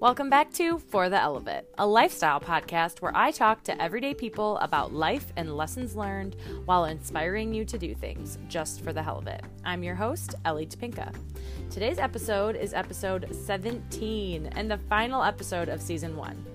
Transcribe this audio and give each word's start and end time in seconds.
Welcome 0.00 0.30
back 0.30 0.52
to 0.52 0.78
For 0.78 1.08
the 1.08 1.20
Ell 1.20 1.36
of 1.36 1.48
It, 1.48 1.68
a 1.76 1.84
lifestyle 1.84 2.38
podcast 2.38 3.02
where 3.02 3.10
I 3.16 3.32
talk 3.32 3.64
to 3.64 3.82
everyday 3.82 4.14
people 4.14 4.56
about 4.58 4.94
life 4.94 5.32
and 5.34 5.56
lessons 5.56 5.96
learned 5.96 6.36
while 6.66 6.84
inspiring 6.84 7.52
you 7.52 7.64
to 7.64 7.76
do 7.76 7.96
things 7.96 8.38
just 8.48 8.84
for 8.84 8.92
the 8.92 9.02
hell 9.02 9.18
of 9.18 9.26
it. 9.26 9.42
I'm 9.64 9.82
your 9.82 9.96
host, 9.96 10.36
Ellie 10.44 10.66
Topinka. 10.66 11.12
Today's 11.68 11.98
episode 11.98 12.54
is 12.54 12.74
episode 12.74 13.34
17 13.34 14.46
and 14.54 14.70
the 14.70 14.78
final 14.88 15.24
episode 15.24 15.68
of 15.68 15.82
season 15.82 16.16
one. 16.16 16.46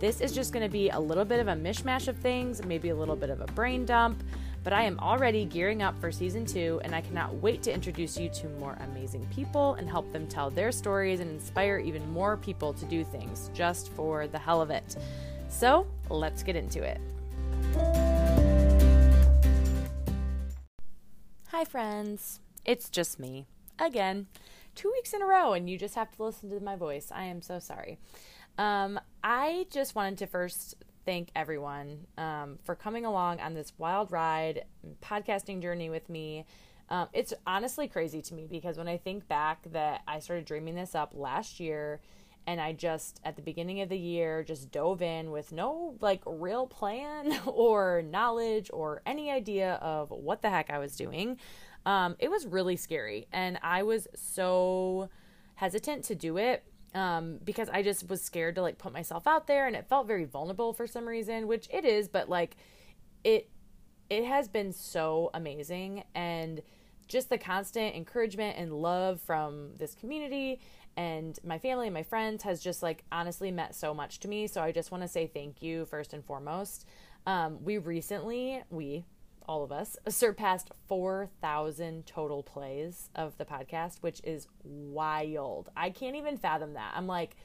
This 0.00 0.22
is 0.22 0.32
just 0.32 0.54
going 0.54 0.64
to 0.64 0.72
be 0.72 0.88
a 0.88 0.98
little 0.98 1.26
bit 1.26 1.38
of 1.38 1.48
a 1.48 1.54
mishmash 1.54 2.08
of 2.08 2.16
things, 2.16 2.64
maybe 2.64 2.88
a 2.88 2.96
little 2.96 3.14
bit 3.14 3.28
of 3.28 3.42
a 3.42 3.46
brain 3.48 3.84
dump, 3.84 4.22
but 4.66 4.72
I 4.72 4.82
am 4.82 4.98
already 4.98 5.44
gearing 5.44 5.80
up 5.80 5.96
for 6.00 6.10
season 6.10 6.44
two, 6.44 6.80
and 6.82 6.92
I 6.92 7.00
cannot 7.00 7.32
wait 7.34 7.62
to 7.62 7.72
introduce 7.72 8.18
you 8.18 8.28
to 8.30 8.48
more 8.58 8.76
amazing 8.80 9.24
people 9.32 9.74
and 9.74 9.88
help 9.88 10.12
them 10.12 10.26
tell 10.26 10.50
their 10.50 10.72
stories 10.72 11.20
and 11.20 11.30
inspire 11.30 11.78
even 11.78 12.10
more 12.10 12.36
people 12.36 12.72
to 12.72 12.84
do 12.86 13.04
things 13.04 13.48
just 13.54 13.92
for 13.92 14.26
the 14.26 14.40
hell 14.40 14.60
of 14.60 14.70
it. 14.70 14.96
So 15.48 15.86
let's 16.10 16.42
get 16.42 16.56
into 16.56 16.82
it. 16.82 17.00
Hi, 21.50 21.64
friends. 21.64 22.40
It's 22.64 22.90
just 22.90 23.20
me. 23.20 23.46
Again, 23.78 24.26
two 24.74 24.90
weeks 24.90 25.12
in 25.12 25.22
a 25.22 25.26
row, 25.26 25.52
and 25.52 25.70
you 25.70 25.78
just 25.78 25.94
have 25.94 26.10
to 26.16 26.24
listen 26.24 26.50
to 26.50 26.58
my 26.58 26.74
voice. 26.74 27.12
I 27.14 27.26
am 27.26 27.40
so 27.40 27.60
sorry. 27.60 27.98
Um, 28.58 28.98
I 29.22 29.66
just 29.70 29.94
wanted 29.94 30.18
to 30.18 30.26
first 30.26 30.74
thank 31.06 31.30
everyone 31.36 32.00
um, 32.18 32.58
for 32.64 32.74
coming 32.74 33.06
along 33.06 33.40
on 33.40 33.54
this 33.54 33.72
wild 33.78 34.10
ride 34.10 34.64
podcasting 35.00 35.62
journey 35.62 35.88
with 35.88 36.10
me. 36.10 36.44
Um, 36.90 37.08
it's 37.12 37.32
honestly 37.46 37.86
crazy 37.86 38.20
to 38.22 38.34
me 38.34 38.46
because 38.50 38.76
when 38.76 38.88
I 38.88 38.96
think 38.96 39.28
back 39.28 39.60
that 39.72 40.02
I 40.06 40.18
started 40.18 40.44
dreaming 40.44 40.74
this 40.74 40.94
up 40.96 41.12
last 41.14 41.60
year 41.60 42.00
and 42.46 42.60
I 42.60 42.72
just 42.72 43.20
at 43.24 43.36
the 43.36 43.42
beginning 43.42 43.80
of 43.80 43.88
the 43.88 43.98
year 43.98 44.42
just 44.42 44.70
dove 44.72 45.00
in 45.00 45.30
with 45.30 45.52
no 45.52 45.96
like 46.00 46.22
real 46.26 46.66
plan 46.66 47.40
or 47.46 48.02
knowledge 48.02 48.68
or 48.72 49.02
any 49.06 49.30
idea 49.30 49.74
of 49.74 50.10
what 50.10 50.42
the 50.42 50.50
heck 50.50 50.70
I 50.70 50.78
was 50.78 50.96
doing. 50.96 51.38
Um, 51.86 52.16
it 52.18 52.30
was 52.30 52.46
really 52.46 52.76
scary 52.76 53.28
and 53.32 53.60
I 53.62 53.84
was 53.84 54.08
so 54.16 55.08
hesitant 55.54 56.04
to 56.04 56.16
do 56.16 56.36
it 56.36 56.64
um, 56.96 57.38
because 57.44 57.68
I 57.68 57.82
just 57.82 58.08
was 58.08 58.22
scared 58.22 58.54
to 58.54 58.62
like 58.62 58.78
put 58.78 58.92
myself 58.92 59.26
out 59.26 59.46
there 59.46 59.66
and 59.66 59.76
it 59.76 59.86
felt 59.86 60.06
very 60.06 60.24
vulnerable 60.24 60.72
for 60.72 60.86
some 60.86 61.06
reason, 61.06 61.46
which 61.46 61.68
it 61.70 61.84
is, 61.84 62.08
but 62.08 62.28
like 62.28 62.56
it 63.22 63.50
it 64.08 64.24
has 64.24 64.48
been 64.48 64.72
so 64.72 65.30
amazing 65.34 66.04
and 66.14 66.62
just 67.08 67.28
the 67.28 67.38
constant 67.38 67.94
encouragement 67.94 68.56
and 68.56 68.72
love 68.72 69.20
from 69.20 69.70
this 69.78 69.94
community 69.94 70.60
and 70.96 71.38
my 71.44 71.58
family 71.58 71.86
and 71.86 71.94
my 71.94 72.02
friends 72.02 72.42
has 72.44 72.62
just 72.62 72.82
like 72.82 73.04
honestly 73.12 73.50
meant 73.50 73.74
so 73.74 73.92
much 73.92 74.20
to 74.20 74.28
me. 74.28 74.46
So 74.46 74.62
I 74.62 74.72
just 74.72 74.90
want 74.90 75.02
to 75.02 75.08
say 75.08 75.26
thank 75.26 75.60
you 75.60 75.84
first 75.84 76.14
and 76.14 76.24
foremost. 76.24 76.86
Um, 77.26 77.62
we 77.62 77.78
recently, 77.78 78.62
we, 78.70 79.04
all 79.48 79.64
of 79.64 79.72
us, 79.72 79.96
surpassed 80.08 80.70
4,000 80.88 82.06
total 82.06 82.42
plays 82.42 83.10
of 83.14 83.36
the 83.38 83.44
podcast, 83.44 84.02
which 84.02 84.20
is 84.24 84.48
wild. 84.64 85.70
I 85.76 85.90
can't 85.90 86.16
even 86.16 86.36
fathom 86.36 86.74
that. 86.74 86.92
I'm 86.94 87.06
like, 87.06 87.36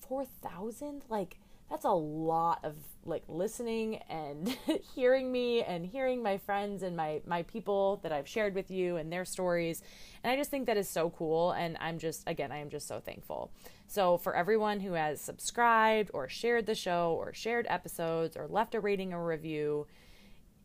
4,000? 0.00 1.04
Like, 1.08 1.38
that's 1.70 1.84
a 1.84 1.90
lot 1.90 2.60
of 2.64 2.74
like 3.04 3.22
listening 3.28 3.96
and 4.08 4.48
hearing 4.94 5.30
me 5.30 5.62
and 5.62 5.84
hearing 5.84 6.22
my 6.22 6.38
friends 6.38 6.82
and 6.82 6.96
my 6.96 7.20
my 7.26 7.42
people 7.44 8.00
that 8.02 8.12
I've 8.12 8.28
shared 8.28 8.54
with 8.54 8.70
you 8.70 8.96
and 8.96 9.12
their 9.12 9.24
stories 9.24 9.82
and 10.22 10.30
I 10.30 10.36
just 10.36 10.50
think 10.50 10.66
that 10.66 10.76
is 10.76 10.88
so 10.88 11.10
cool 11.10 11.52
and 11.52 11.76
I'm 11.80 11.98
just 11.98 12.22
again 12.26 12.52
I 12.52 12.58
am 12.58 12.70
just 12.70 12.88
so 12.88 13.00
thankful. 13.00 13.50
So 13.86 14.18
for 14.18 14.34
everyone 14.34 14.80
who 14.80 14.92
has 14.92 15.20
subscribed 15.20 16.10
or 16.12 16.28
shared 16.28 16.66
the 16.66 16.74
show 16.74 17.16
or 17.18 17.32
shared 17.32 17.66
episodes 17.68 18.36
or 18.36 18.46
left 18.46 18.74
a 18.74 18.80
rating 18.80 19.12
or 19.14 19.26
review, 19.26 19.86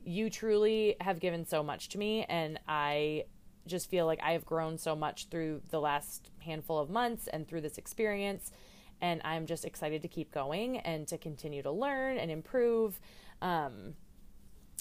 you 0.06 0.30
truly 0.30 0.96
have 1.02 1.20
given 1.20 1.46
so 1.46 1.64
much 1.64 1.90
to 1.90 1.98
me 1.98 2.26
and 2.26 2.60
I 2.68 3.26
just 3.66 3.90
feel 3.90 4.06
like 4.06 4.20
I 4.22 4.32
have 4.34 4.46
grown 4.46 4.78
so 4.78 4.96
much 4.96 5.28
through 5.30 5.62
the 5.70 5.80
last 5.80 6.30
handful 6.40 6.80
of 6.80 6.90
months 6.90 7.28
and 7.28 7.48
through 7.48 7.62
this 7.62 7.78
experience 7.78 8.52
and 9.02 9.22
I'm 9.26 9.46
just 9.46 9.66
excited 9.66 10.02
to 10.04 10.08
keep 10.08 10.32
going 10.32 10.78
and 10.78 11.06
to 11.10 11.18
continue 11.18 11.62
to 11.62 11.72
learn 11.72 12.18
and 12.18 12.32
improve. 12.32 13.00
Um, 13.42 13.96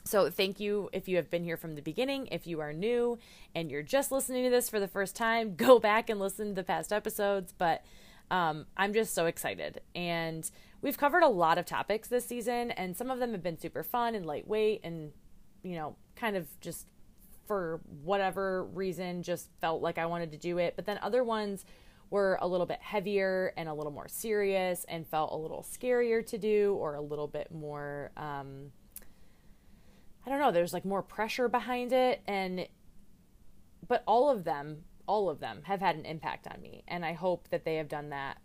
so, 0.05 0.31
thank 0.31 0.60
you 0.60 0.91
if 0.93 1.09
you 1.09 1.16
have 1.16 1.28
been 1.28 1.43
here 1.43 1.56
from 1.56 1.75
the 1.75 1.83
beginning. 1.83 2.28
If 2.31 2.47
you 2.47 2.60
are 2.60 2.72
new 2.72 3.19
and 3.54 3.71
you're 3.71 3.83
just 3.83 4.12
listening 4.12 4.44
to 4.44 4.50
this 4.50 4.69
for 4.69 4.78
the 4.78 4.89
first 4.89 5.16
time, 5.16 5.54
go 5.56 5.81
back 5.81 6.09
and 6.09 6.21
listen 6.21 6.49
to 6.49 6.54
the 6.54 6.62
past 6.62 6.93
episodes. 6.93 7.53
But 7.56 7.84
um, 8.31 8.66
I'm 8.77 8.94
just 8.94 9.12
so 9.12 9.27
excited. 9.27 9.81
And 9.94 10.49
we've 10.82 10.98
covered 10.98 11.22
a 11.22 11.28
lot 11.28 11.56
of 11.56 11.65
topics 11.65 12.09
this 12.09 12.26
season, 12.26 12.72
and 12.72 12.97
some 12.97 13.10
of 13.10 13.19
them 13.19 13.32
have 13.32 13.43
been 13.43 13.59
super 13.59 13.82
fun 13.82 14.15
and 14.15 14.26
lightweight 14.26 14.81
and, 14.84 15.12
you 15.62 15.76
know, 15.76 15.97
kind 16.16 16.37
of 16.37 16.48
just 16.60 16.88
for 17.47 17.81
whatever 18.03 18.65
reason 18.65 19.22
just 19.22 19.48
felt 19.60 19.81
like 19.81 19.97
I 19.97 20.06
wanted 20.06 20.32
to 20.32 20.38
do 20.38 20.59
it. 20.59 20.75
But 20.76 20.84
then 20.84 20.98
other 21.03 21.25
ones 21.25 21.65
were 22.10 22.38
a 22.42 22.47
little 22.47 22.66
bit 22.66 22.81
heavier 22.81 23.54
and 23.56 23.69
a 23.69 23.75
little 23.75 23.92
more 23.92 24.09
serious 24.09 24.84
and 24.88 25.06
felt 25.06 25.32
a 25.32 25.37
little 25.37 25.65
scarier 25.65 26.25
to 26.26 26.37
do 26.37 26.76
or 26.78 26.94
a 26.94 27.00
little 27.00 27.28
bit 27.28 27.50
more, 27.50 28.10
um, 28.16 28.72
I 30.26 30.31
don't 30.31 30.41
know, 30.41 30.50
there's 30.50 30.72
like 30.72 30.84
more 30.84 31.03
pressure 31.03 31.48
behind 31.48 31.92
it. 31.92 32.21
And, 32.26 32.69
but 33.88 34.03
all 34.06 34.28
of 34.28 34.44
them 34.44 34.84
all 35.06 35.28
of 35.28 35.41
them 35.41 35.62
have 35.65 35.81
had 35.81 35.97
an 35.97 36.06
impact 36.06 36.47
on 36.47 36.60
me. 36.62 36.84
And 36.87 37.04
I 37.04 37.12
hope 37.12 37.48
that 37.48 37.65
they 37.65 37.76
have 37.76 37.88
done 37.88 38.10
that 38.10 38.38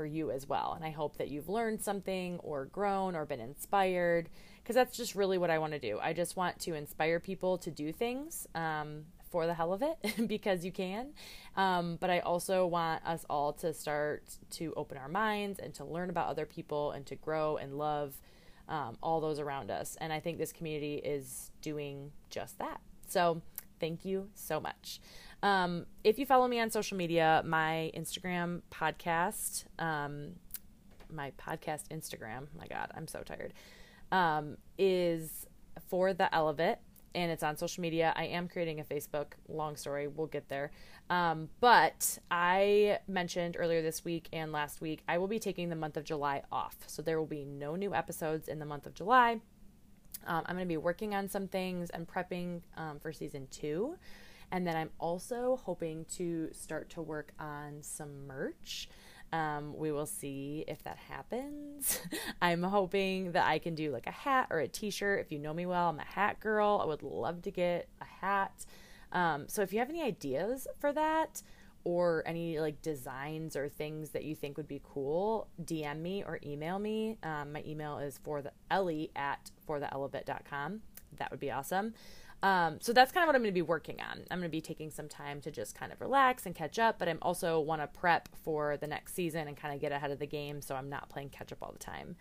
for 0.00 0.06
you 0.06 0.30
as 0.30 0.48
well. 0.48 0.72
And 0.74 0.82
I 0.82 0.88
hope 0.88 1.18
that 1.18 1.28
you've 1.28 1.50
learned 1.50 1.82
something 1.82 2.38
or 2.38 2.64
grown 2.64 3.14
or 3.14 3.26
been 3.26 3.38
inspired 3.38 4.30
because 4.62 4.74
that's 4.74 4.96
just 4.96 5.14
really 5.14 5.36
what 5.36 5.50
I 5.50 5.58
want 5.58 5.74
to 5.74 5.78
do. 5.78 5.98
I 6.00 6.14
just 6.14 6.38
want 6.38 6.58
to 6.60 6.72
inspire 6.72 7.20
people 7.20 7.58
to 7.58 7.70
do 7.70 7.92
things 7.92 8.46
um, 8.54 9.02
for 9.30 9.46
the 9.46 9.52
hell 9.52 9.74
of 9.74 9.82
it 9.82 9.98
because 10.26 10.64
you 10.64 10.72
can. 10.72 11.08
Um, 11.54 11.98
but 12.00 12.08
I 12.08 12.20
also 12.20 12.66
want 12.66 13.04
us 13.04 13.26
all 13.28 13.52
to 13.52 13.74
start 13.74 14.38
to 14.52 14.72
open 14.74 14.96
our 14.96 15.08
minds 15.08 15.58
and 15.58 15.74
to 15.74 15.84
learn 15.84 16.08
about 16.08 16.28
other 16.28 16.46
people 16.46 16.92
and 16.92 17.04
to 17.04 17.14
grow 17.14 17.58
and 17.58 17.76
love 17.76 18.14
um, 18.70 18.96
all 19.02 19.20
those 19.20 19.38
around 19.38 19.70
us. 19.70 19.98
And 20.00 20.14
I 20.14 20.20
think 20.20 20.38
this 20.38 20.50
community 20.50 20.94
is 20.94 21.50
doing 21.60 22.12
just 22.30 22.58
that. 22.58 22.80
So 23.06 23.42
thank 23.80 24.06
you 24.06 24.30
so 24.32 24.60
much. 24.60 24.98
Um, 25.42 25.86
if 26.04 26.18
you 26.18 26.26
follow 26.26 26.46
me 26.48 26.60
on 26.60 26.70
social 26.70 26.96
media, 26.96 27.42
my 27.46 27.90
Instagram 27.96 28.62
podcast, 28.70 29.64
um, 29.78 30.32
my 31.10 31.32
podcast 31.32 31.88
Instagram, 31.90 32.46
my 32.56 32.66
God, 32.66 32.90
I'm 32.94 33.08
so 33.08 33.22
tired, 33.22 33.54
um, 34.12 34.56
is 34.78 35.46
for 35.88 36.12
the 36.12 36.32
Ell 36.34 36.48
of 36.48 36.60
It 36.60 36.78
and 37.14 37.30
it's 37.32 37.42
on 37.42 37.56
social 37.56 37.80
media. 37.80 38.12
I 38.16 38.24
am 38.26 38.48
creating 38.48 38.80
a 38.80 38.84
Facebook. 38.84 39.32
Long 39.48 39.76
story, 39.76 40.06
we'll 40.06 40.26
get 40.28 40.48
there. 40.48 40.70
Um, 41.08 41.48
but 41.60 42.18
I 42.30 42.98
mentioned 43.08 43.56
earlier 43.58 43.82
this 43.82 44.04
week 44.04 44.28
and 44.32 44.52
last 44.52 44.80
week 44.80 45.02
I 45.08 45.18
will 45.18 45.26
be 45.26 45.38
taking 45.38 45.70
the 45.70 45.76
month 45.76 45.96
of 45.96 46.04
July 46.04 46.42
off, 46.52 46.76
so 46.86 47.02
there 47.02 47.18
will 47.18 47.26
be 47.26 47.44
no 47.44 47.76
new 47.76 47.94
episodes 47.94 48.48
in 48.48 48.58
the 48.58 48.66
month 48.66 48.86
of 48.86 48.94
July. 48.94 49.40
Um, 50.26 50.42
I'm 50.46 50.54
going 50.54 50.66
to 50.66 50.72
be 50.72 50.76
working 50.76 51.14
on 51.14 51.28
some 51.28 51.48
things 51.48 51.88
and 51.90 52.06
prepping 52.06 52.60
um, 52.76 53.00
for 53.00 53.12
season 53.12 53.48
two. 53.50 53.96
And 54.52 54.66
then 54.66 54.76
I'm 54.76 54.90
also 54.98 55.60
hoping 55.64 56.04
to 56.16 56.48
start 56.52 56.90
to 56.90 57.02
work 57.02 57.32
on 57.38 57.82
some 57.82 58.26
merch. 58.26 58.88
Um, 59.32 59.76
we 59.76 59.92
will 59.92 60.06
see 60.06 60.64
if 60.66 60.82
that 60.82 60.96
happens. 60.96 62.00
I'm 62.42 62.64
hoping 62.64 63.32
that 63.32 63.46
I 63.46 63.60
can 63.60 63.76
do 63.76 63.92
like 63.92 64.08
a 64.08 64.12
hat 64.12 64.48
or 64.50 64.58
a 64.58 64.68
t 64.68 64.90
shirt. 64.90 65.20
If 65.20 65.30
you 65.30 65.38
know 65.38 65.54
me 65.54 65.66
well, 65.66 65.88
I'm 65.88 66.00
a 66.00 66.04
hat 66.04 66.40
girl. 66.40 66.80
I 66.82 66.86
would 66.86 67.02
love 67.02 67.42
to 67.42 67.50
get 67.50 67.88
a 68.00 68.04
hat. 68.04 68.66
Um, 69.12 69.46
so 69.48 69.62
if 69.62 69.72
you 69.72 69.78
have 69.78 69.90
any 69.90 70.02
ideas 70.02 70.66
for 70.80 70.92
that, 70.92 71.42
or 71.84 72.22
any 72.26 72.60
like 72.60 72.82
designs 72.82 73.56
or 73.56 73.68
things 73.68 74.10
that 74.10 74.24
you 74.24 74.34
think 74.34 74.56
would 74.56 74.68
be 74.68 74.82
cool, 74.84 75.48
DM 75.64 76.00
me 76.00 76.22
or 76.22 76.38
email 76.44 76.78
me. 76.78 77.16
Um, 77.22 77.52
my 77.52 77.62
email 77.66 77.98
is 77.98 78.18
for 78.18 78.42
the 78.42 78.52
Ellie 78.70 79.10
at 79.16 79.50
fortheellofit.com. 79.66 80.82
That 81.18 81.30
would 81.30 81.40
be 81.40 81.50
awesome. 81.50 81.94
Um, 82.42 82.78
so 82.80 82.92
that's 82.92 83.12
kind 83.12 83.22
of 83.22 83.28
what 83.28 83.36
I'm 83.36 83.42
going 83.42 83.52
to 83.52 83.58
be 83.58 83.62
working 83.62 84.00
on. 84.00 84.22
I'm 84.30 84.38
going 84.38 84.48
to 84.48 84.48
be 84.48 84.62
taking 84.62 84.90
some 84.90 85.08
time 85.08 85.40
to 85.42 85.50
just 85.50 85.74
kind 85.74 85.92
of 85.92 86.00
relax 86.00 86.46
and 86.46 86.54
catch 86.54 86.78
up, 86.78 86.98
but 86.98 87.08
I'm 87.08 87.18
also 87.20 87.60
want 87.60 87.82
to 87.82 87.86
prep 87.86 88.28
for 88.42 88.76
the 88.78 88.86
next 88.86 89.14
season 89.14 89.46
and 89.46 89.56
kind 89.56 89.74
of 89.74 89.80
get 89.80 89.92
ahead 89.92 90.10
of 90.10 90.18
the 90.18 90.26
game 90.26 90.62
so 90.62 90.74
I'm 90.74 90.88
not 90.88 91.08
playing 91.10 91.30
catch 91.30 91.52
up 91.52 91.58
all 91.62 91.72
the 91.72 91.78
time. 91.78 92.16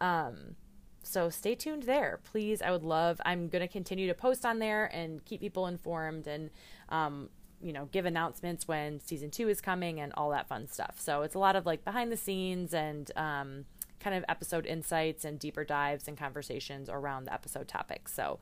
Um, 0.00 0.56
so 1.02 1.30
stay 1.30 1.54
tuned 1.54 1.84
there, 1.84 2.20
please. 2.24 2.62
I 2.62 2.70
would 2.70 2.82
love. 2.82 3.20
I'm 3.24 3.48
going 3.48 3.62
to 3.62 3.68
continue 3.68 4.08
to 4.08 4.14
post 4.14 4.44
on 4.44 4.58
there 4.58 4.86
and 4.86 5.24
keep 5.24 5.40
people 5.40 5.66
informed 5.66 6.26
and 6.26 6.50
um, 6.88 7.30
you 7.62 7.72
know 7.72 7.88
give 7.92 8.06
announcements 8.06 8.66
when 8.66 9.00
season 9.00 9.30
two 9.30 9.48
is 9.48 9.60
coming 9.60 10.00
and 10.00 10.12
all 10.14 10.30
that 10.30 10.48
fun 10.48 10.66
stuff. 10.68 10.96
So 10.98 11.22
it's 11.22 11.34
a 11.34 11.38
lot 11.38 11.56
of 11.56 11.64
like 11.64 11.84
behind 11.84 12.10
the 12.10 12.16
scenes 12.16 12.74
and 12.74 13.10
um, 13.16 13.64
kind 14.00 14.16
of 14.16 14.24
episode 14.28 14.66
insights 14.66 15.24
and 15.24 15.38
deeper 15.38 15.64
dives 15.64 16.08
and 16.08 16.18
conversations 16.18 16.88
around 16.88 17.24
the 17.24 17.32
episode 17.32 17.68
topics. 17.68 18.12
So 18.12 18.40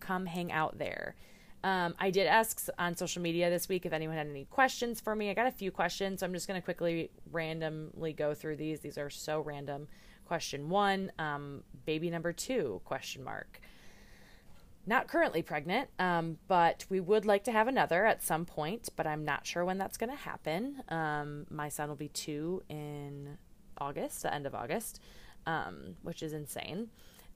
come 0.00 0.26
hang 0.26 0.52
out 0.52 0.78
there. 0.78 1.14
Um, 1.64 1.94
I 1.98 2.10
did 2.10 2.26
ask 2.26 2.68
on 2.78 2.96
social 2.96 3.22
media 3.22 3.50
this 3.50 3.68
week 3.68 3.86
if 3.86 3.92
anyone 3.92 4.16
had 4.16 4.28
any 4.28 4.44
questions 4.44 5.00
for 5.00 5.16
me. 5.16 5.30
I 5.30 5.34
got 5.34 5.46
a 5.46 5.52
few 5.52 5.70
questions, 5.70 6.20
so 6.20 6.26
I'm 6.26 6.32
just 6.32 6.46
going 6.46 6.60
to 6.60 6.64
quickly 6.64 7.10
randomly 7.32 8.12
go 8.12 8.34
through 8.34 8.56
these. 8.56 8.80
These 8.80 8.98
are 8.98 9.10
so 9.10 9.40
random. 9.40 9.88
Question 10.26 10.68
one, 10.68 11.12
um, 11.18 11.62
baby 11.84 12.10
number 12.10 12.32
two? 12.32 12.80
Question 12.84 13.24
mark. 13.24 13.60
Not 14.88 15.08
currently 15.08 15.42
pregnant, 15.42 15.88
um, 15.98 16.38
but 16.46 16.84
we 16.88 17.00
would 17.00 17.26
like 17.26 17.42
to 17.44 17.52
have 17.52 17.66
another 17.66 18.06
at 18.06 18.22
some 18.22 18.44
point, 18.44 18.88
but 18.94 19.06
I'm 19.06 19.24
not 19.24 19.44
sure 19.44 19.64
when 19.64 19.78
that's 19.78 19.96
going 19.96 20.10
to 20.10 20.16
happen. 20.16 20.82
Um, 20.88 21.46
my 21.50 21.68
son 21.68 21.88
will 21.88 21.96
be 21.96 22.08
two 22.08 22.62
in 22.68 23.38
August, 23.78 24.22
the 24.22 24.32
end 24.32 24.46
of 24.46 24.54
August, 24.54 25.00
um, 25.46 25.96
which 26.02 26.22
is 26.22 26.32
insane. 26.32 26.90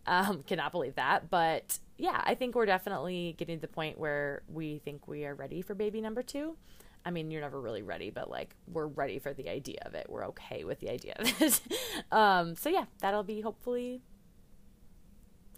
Um, 0.07 0.43
cannot 0.47 0.71
believe 0.71 0.95
that. 0.95 1.31
But 1.31 1.81
yeah, 2.01 2.23
I 2.25 2.35
think 2.35 2.55
we're 2.55 2.67
definitely 2.67 3.35
getting 3.37 3.59
to 3.59 3.61
the 3.61 3.69
point 3.69 3.99
where 3.99 4.43
we 4.49 4.79
think 4.79 5.07
we 5.07 5.27
are 5.27 5.35
ready 5.35 5.61
for 5.61 5.75
baby 5.75 6.01
number 6.01 6.23
two. 6.23 6.57
I 7.05 7.11
mean, 7.11 7.31
you're 7.31 7.43
never 7.43 7.61
really 7.61 7.83
ready, 7.83 8.09
but 8.11 8.31
like 8.31 8.55
we're 8.67 8.87
ready 8.87 9.19
for 9.19 9.35
the 9.35 9.49
idea 9.51 9.81
of 9.83 9.95
it. 9.95 10.07
We're 10.09 10.27
okay 10.29 10.65
with 10.65 10.81
the 10.81 10.91
idea 10.91 11.15
of 11.19 11.43
it. 11.43 11.61
um, 12.13 12.57
so 12.57 12.71
yeah, 12.71 12.87
that'll 13.01 13.23
be 13.23 13.43
hopefully 13.43 14.01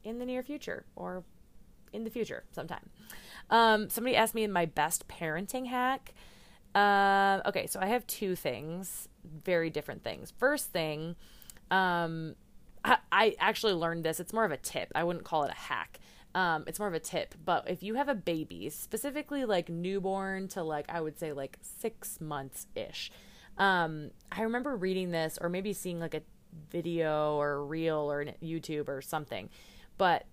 in 0.03 0.19
the 0.19 0.27
near 0.27 0.43
future 0.43 0.85
or 0.97 1.23
in 1.93 2.03
the 2.03 2.11
future 2.11 2.43
sometime. 2.50 2.91
Um, 3.49 3.89
somebody 3.89 4.17
asked 4.17 4.35
me 4.35 4.47
my 4.49 4.67
best 4.67 5.06
parenting 5.06 5.67
hack. 5.67 6.12
Uh, 6.75 7.41
okay, 7.47 7.67
so 7.67 7.79
I 7.81 7.87
have 7.87 8.05
two 8.06 8.35
things, 8.35 9.09
very 9.44 9.71
different 9.71 10.03
things. 10.03 10.33
First 10.39 10.73
thing, 10.73 11.15
um, 11.71 12.35
I, 12.85 12.99
I 13.12 13.37
actually 13.39 13.75
learned 13.75 14.05
this. 14.05 14.19
It's 14.19 14.33
more 14.33 14.44
of 14.44 14.53
a 14.53 14.56
tip. 14.56 14.91
I 14.94 15.05
wouldn't 15.05 15.25
call 15.25 15.44
it 15.44 15.50
a 15.50 15.55
hack. 15.55 16.00
Um, 16.34 16.64
it's 16.67 16.79
more 16.79 16.88
of 16.88 16.94
a 16.94 17.00
tip. 17.00 17.34
But 17.44 17.69
if 17.69 17.82
you 17.82 17.94
have 17.94 18.08
a 18.08 18.14
baby, 18.14 18.70
specifically 18.70 19.44
like 19.44 19.69
newborn 19.69 20.49
to 20.49 20.62
like 20.62 20.87
I 20.88 21.00
would 21.00 21.19
say 21.19 21.32
like 21.32 21.58
six 21.61 22.20
months 22.20 22.67
ish, 22.75 23.11
um, 23.58 24.11
I 24.31 24.43
remember 24.43 24.76
reading 24.76 25.11
this 25.11 25.38
or 25.40 25.49
maybe 25.49 25.73
seeing 25.73 26.00
like 26.00 26.14
a 26.14 26.23
video 26.70 27.37
or 27.37 27.52
a 27.52 27.64
reel 27.64 28.11
or 28.11 28.25
YouTube 28.43 28.88
or 28.88 29.02
something. 29.02 29.50
But 29.99 30.25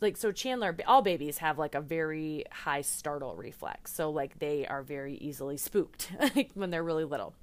like 0.00 0.16
so 0.16 0.32
Chandler 0.32 0.74
all 0.86 1.02
babies 1.02 1.38
have 1.38 1.58
like 1.58 1.74
a 1.74 1.80
very 1.80 2.44
high 2.50 2.82
startle 2.82 3.36
reflex. 3.36 3.92
So 3.92 4.10
like 4.10 4.38
they 4.38 4.66
are 4.66 4.82
very 4.82 5.16
easily 5.16 5.56
spooked 5.56 6.10
like 6.20 6.50
when 6.54 6.70
they're 6.70 6.84
really 6.84 7.04
little. 7.04 7.34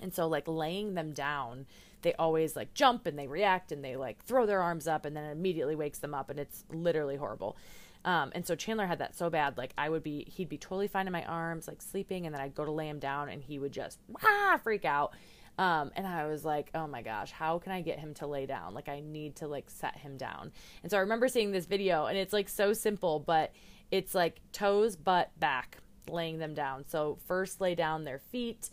And 0.00 0.12
so 0.12 0.26
like 0.26 0.46
laying 0.46 0.94
them 0.94 1.12
down, 1.12 1.66
they 2.06 2.14
always 2.20 2.54
like 2.54 2.72
jump 2.72 3.04
and 3.06 3.18
they 3.18 3.26
react 3.26 3.72
and 3.72 3.84
they 3.84 3.96
like 3.96 4.24
throw 4.24 4.46
their 4.46 4.62
arms 4.62 4.86
up 4.86 5.04
and 5.04 5.16
then 5.16 5.24
it 5.24 5.32
immediately 5.32 5.74
wakes 5.74 5.98
them 5.98 6.14
up 6.14 6.30
and 6.30 6.38
it's 6.38 6.64
literally 6.70 7.16
horrible. 7.16 7.56
Um, 8.04 8.30
and 8.32 8.46
so 8.46 8.54
Chandler 8.54 8.86
had 8.86 9.00
that 9.00 9.16
so 9.16 9.28
bad, 9.28 9.58
like 9.58 9.72
I 9.76 9.88
would 9.88 10.04
be, 10.04 10.24
he'd 10.28 10.48
be 10.48 10.56
totally 10.56 10.86
fine 10.86 11.08
in 11.08 11.12
my 11.12 11.24
arms, 11.24 11.66
like 11.66 11.82
sleeping, 11.82 12.24
and 12.24 12.32
then 12.32 12.40
I'd 12.40 12.54
go 12.54 12.64
to 12.64 12.70
lay 12.70 12.88
him 12.88 13.00
down, 13.00 13.28
and 13.28 13.42
he 13.42 13.58
would 13.58 13.72
just 13.72 13.98
ah 14.24 14.60
freak 14.62 14.84
out. 14.84 15.14
Um, 15.58 15.90
and 15.96 16.06
I 16.06 16.28
was 16.28 16.44
like, 16.44 16.70
oh 16.76 16.86
my 16.86 17.02
gosh, 17.02 17.32
how 17.32 17.58
can 17.58 17.72
I 17.72 17.80
get 17.80 17.98
him 17.98 18.14
to 18.14 18.28
lay 18.28 18.46
down? 18.46 18.72
Like, 18.72 18.88
I 18.88 19.00
need 19.00 19.34
to 19.36 19.48
like 19.48 19.68
set 19.68 19.96
him 19.96 20.16
down. 20.16 20.52
And 20.84 20.92
so 20.92 20.98
I 20.98 21.00
remember 21.00 21.26
seeing 21.26 21.50
this 21.50 21.66
video, 21.66 22.06
and 22.06 22.16
it's 22.16 22.32
like 22.32 22.48
so 22.48 22.72
simple, 22.72 23.18
but 23.18 23.52
it's 23.90 24.14
like 24.14 24.40
toes, 24.52 24.94
butt, 24.94 25.32
back, 25.40 25.78
laying 26.08 26.38
them 26.38 26.54
down. 26.54 26.84
So 26.86 27.18
first 27.26 27.60
lay 27.60 27.74
down 27.74 28.04
their 28.04 28.20
feet, 28.20 28.70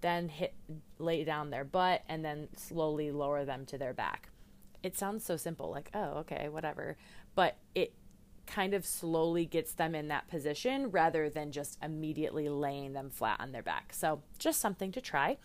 then 0.00 0.28
hit 0.28 0.54
lay 0.98 1.24
down 1.24 1.50
their 1.50 1.64
butt, 1.64 2.02
and 2.08 2.24
then 2.24 2.48
slowly 2.56 3.10
lower 3.10 3.44
them 3.44 3.66
to 3.66 3.78
their 3.78 3.94
back. 3.94 4.28
It 4.82 4.96
sounds 4.96 5.24
so 5.24 5.36
simple, 5.36 5.70
like, 5.70 5.90
oh, 5.94 6.18
okay, 6.20 6.48
whatever. 6.48 6.96
But 7.34 7.56
it 7.74 7.92
kind 8.46 8.74
of 8.74 8.84
slowly 8.84 9.46
gets 9.46 9.72
them 9.74 9.94
in 9.94 10.08
that 10.08 10.26
position 10.28 10.90
rather 10.90 11.30
than 11.30 11.52
just 11.52 11.78
immediately 11.82 12.48
laying 12.48 12.92
them 12.92 13.10
flat 13.10 13.38
on 13.40 13.52
their 13.52 13.62
back. 13.62 13.92
So, 13.92 14.22
just 14.38 14.60
something 14.60 14.90
to 14.92 15.00
try. 15.00 15.36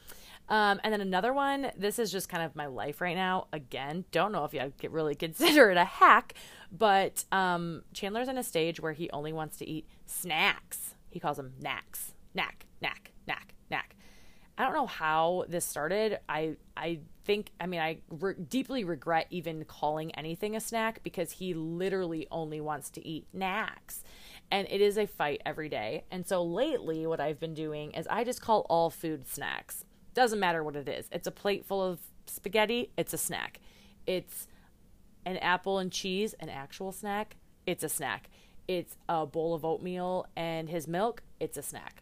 Um, 0.47 0.79
and 0.83 0.93
then 0.93 1.01
another 1.01 1.33
one, 1.33 1.71
this 1.77 1.97
is 1.99 2.11
just 2.11 2.29
kind 2.29 2.43
of 2.43 2.55
my 2.55 2.67
life 2.67 3.01
right 3.01 3.15
now. 3.15 3.47
Again, 3.51 4.05
don't 4.11 4.31
know 4.31 4.45
if 4.45 4.53
you 4.53 4.71
really 4.89 5.15
consider 5.25 5.71
it 5.71 5.77
a 5.77 5.85
hack, 5.85 6.33
but 6.71 7.25
um, 7.31 7.83
Chandler's 7.93 8.27
in 8.27 8.37
a 8.37 8.43
stage 8.43 8.79
where 8.79 8.93
he 8.93 9.09
only 9.11 9.33
wants 9.33 9.57
to 9.57 9.67
eat 9.67 9.87
snacks. 10.05 10.95
He 11.09 11.19
calls 11.19 11.37
them 11.37 11.53
knacks. 11.59 12.13
Knack, 12.33 12.65
knack, 12.81 13.13
knack, 13.27 13.54
knack. 13.54 13.54
I 14.57 14.63
don't 14.63 14.73
know 14.73 14.87
how 14.87 15.45
this 15.49 15.65
started. 15.65 16.19
I 16.29 16.55
I 16.77 16.99
think 17.25 17.51
I 17.59 17.65
mean 17.65 17.81
I 17.81 17.97
re- 18.09 18.35
deeply 18.35 18.83
regret 18.83 19.27
even 19.29 19.65
calling 19.65 20.15
anything 20.15 20.55
a 20.55 20.59
snack 20.59 21.03
because 21.03 21.31
he 21.33 21.53
literally 21.53 22.27
only 22.31 22.61
wants 22.61 22.89
to 22.91 23.05
eat 23.05 23.27
snacks. 23.31 24.03
And 24.51 24.67
it 24.69 24.79
is 24.79 24.97
a 24.97 25.07
fight 25.07 25.41
every 25.45 25.69
day. 25.69 26.05
And 26.11 26.25
so 26.25 26.43
lately 26.43 27.05
what 27.05 27.19
I've 27.19 27.39
been 27.39 27.53
doing 27.53 27.91
is 27.91 28.07
I 28.07 28.23
just 28.23 28.41
call 28.41 28.65
all 28.69 28.89
food 28.89 29.27
snacks. 29.27 29.83
Doesn't 30.13 30.39
matter 30.39 30.63
what 30.63 30.75
it 30.75 30.87
is. 30.87 31.09
It's 31.11 31.27
a 31.27 31.31
plate 31.31 31.65
full 31.65 31.83
of 31.83 31.99
spaghetti, 32.25 32.91
it's 32.97 33.13
a 33.13 33.17
snack. 33.17 33.59
It's 34.07 34.47
an 35.25 35.37
apple 35.37 35.79
and 35.79 35.91
cheese, 35.91 36.35
an 36.39 36.49
actual 36.49 36.91
snack, 36.91 37.35
it's 37.65 37.83
a 37.83 37.89
snack. 37.89 38.29
It's 38.67 38.97
a 39.09 39.25
bowl 39.25 39.53
of 39.53 39.65
oatmeal 39.65 40.27
and 40.35 40.69
his 40.69 40.87
milk, 40.87 41.23
it's 41.39 41.57
a 41.57 41.61
snack. 41.61 42.01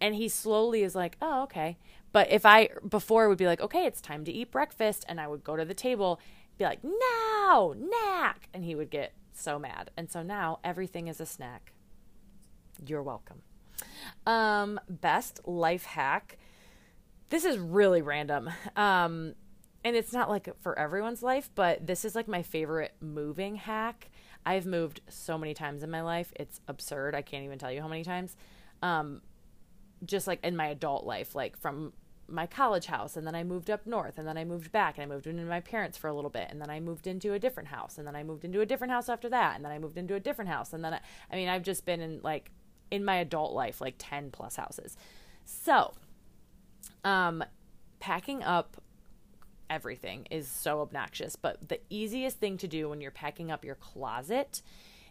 And 0.00 0.14
he 0.14 0.28
slowly 0.28 0.82
is 0.82 0.94
like, 0.94 1.16
oh, 1.20 1.42
okay. 1.44 1.78
But 2.12 2.30
if 2.30 2.46
I, 2.46 2.70
before, 2.88 3.28
would 3.28 3.38
be 3.38 3.46
like, 3.46 3.60
okay, 3.60 3.84
it's 3.84 4.00
time 4.00 4.24
to 4.24 4.32
eat 4.32 4.50
breakfast. 4.50 5.04
And 5.08 5.20
I 5.20 5.26
would 5.26 5.44
go 5.44 5.56
to 5.56 5.64
the 5.64 5.74
table, 5.74 6.20
be 6.56 6.64
like, 6.64 6.80
no, 6.82 7.74
knack. 7.76 8.48
And 8.54 8.64
he 8.64 8.74
would 8.74 8.90
get 8.90 9.12
so 9.32 9.58
mad. 9.58 9.90
And 9.96 10.10
so 10.10 10.22
now 10.22 10.60
everything 10.64 11.08
is 11.08 11.20
a 11.20 11.26
snack. 11.26 11.72
You're 12.86 13.02
welcome. 13.02 13.42
Um, 14.26 14.80
best 14.88 15.40
life 15.46 15.84
hack 15.84 16.38
this 17.30 17.44
is 17.44 17.58
really 17.58 18.02
random. 18.02 18.50
Um, 18.76 19.34
and 19.84 19.96
it's 19.96 20.12
not 20.12 20.28
like 20.28 20.48
for 20.60 20.78
everyone's 20.78 21.22
life, 21.22 21.50
but 21.54 21.86
this 21.86 22.04
is 22.04 22.14
like 22.14 22.28
my 22.28 22.42
favorite 22.42 22.94
moving 23.00 23.56
hack. 23.56 24.10
I've 24.44 24.66
moved 24.66 25.00
so 25.08 25.38
many 25.38 25.54
times 25.54 25.82
in 25.82 25.90
my 25.90 26.00
life. 26.00 26.32
It's 26.36 26.60
absurd. 26.68 27.14
I 27.14 27.22
can't 27.22 27.44
even 27.44 27.58
tell 27.58 27.70
you 27.70 27.80
how 27.80 27.88
many 27.88 28.02
times. 28.02 28.36
Um, 28.82 29.22
just 30.04 30.26
like 30.26 30.44
in 30.44 30.56
my 30.56 30.68
adult 30.68 31.04
life, 31.04 31.34
like 31.34 31.56
from 31.56 31.92
my 32.28 32.46
college 32.46 32.86
house, 32.86 33.16
and 33.16 33.26
then 33.26 33.34
I 33.34 33.42
moved 33.42 33.70
up 33.70 33.86
north, 33.86 34.18
and 34.18 34.28
then 34.28 34.36
I 34.36 34.44
moved 34.44 34.70
back, 34.70 34.98
and 34.98 35.02
I 35.02 35.14
moved 35.14 35.26
into 35.26 35.44
my 35.44 35.60
parents 35.60 35.96
for 35.96 36.08
a 36.08 36.14
little 36.14 36.30
bit, 36.30 36.48
and 36.50 36.60
then 36.60 36.68
I 36.68 36.78
moved 36.78 37.06
into 37.06 37.32
a 37.32 37.38
different 37.38 37.70
house, 37.70 37.96
and 37.96 38.06
then 38.06 38.14
I 38.14 38.22
moved 38.22 38.44
into 38.44 38.60
a 38.60 38.66
different 38.66 38.92
house 38.92 39.08
after 39.08 39.28
that, 39.30 39.56
and 39.56 39.64
then 39.64 39.72
I 39.72 39.78
moved 39.78 39.96
into 39.96 40.14
a 40.14 40.20
different 40.20 40.50
house, 40.50 40.72
and 40.72 40.84
then 40.84 40.94
I, 40.94 41.00
I 41.32 41.36
mean, 41.36 41.48
I've 41.48 41.62
just 41.62 41.84
been 41.86 42.00
in 42.00 42.20
like 42.22 42.50
in 42.90 43.04
my 43.04 43.16
adult 43.16 43.52
life, 43.52 43.80
like 43.80 43.94
10 43.98 44.30
plus 44.30 44.56
houses. 44.56 44.96
So, 45.44 45.92
um, 47.04 47.44
packing 48.00 48.42
up 48.42 48.80
everything 49.70 50.26
is 50.30 50.48
so 50.48 50.80
obnoxious, 50.80 51.36
but 51.36 51.68
the 51.68 51.80
easiest 51.90 52.38
thing 52.38 52.56
to 52.58 52.68
do 52.68 52.88
when 52.88 53.00
you're 53.00 53.10
packing 53.10 53.50
up 53.50 53.64
your 53.64 53.74
closet 53.74 54.62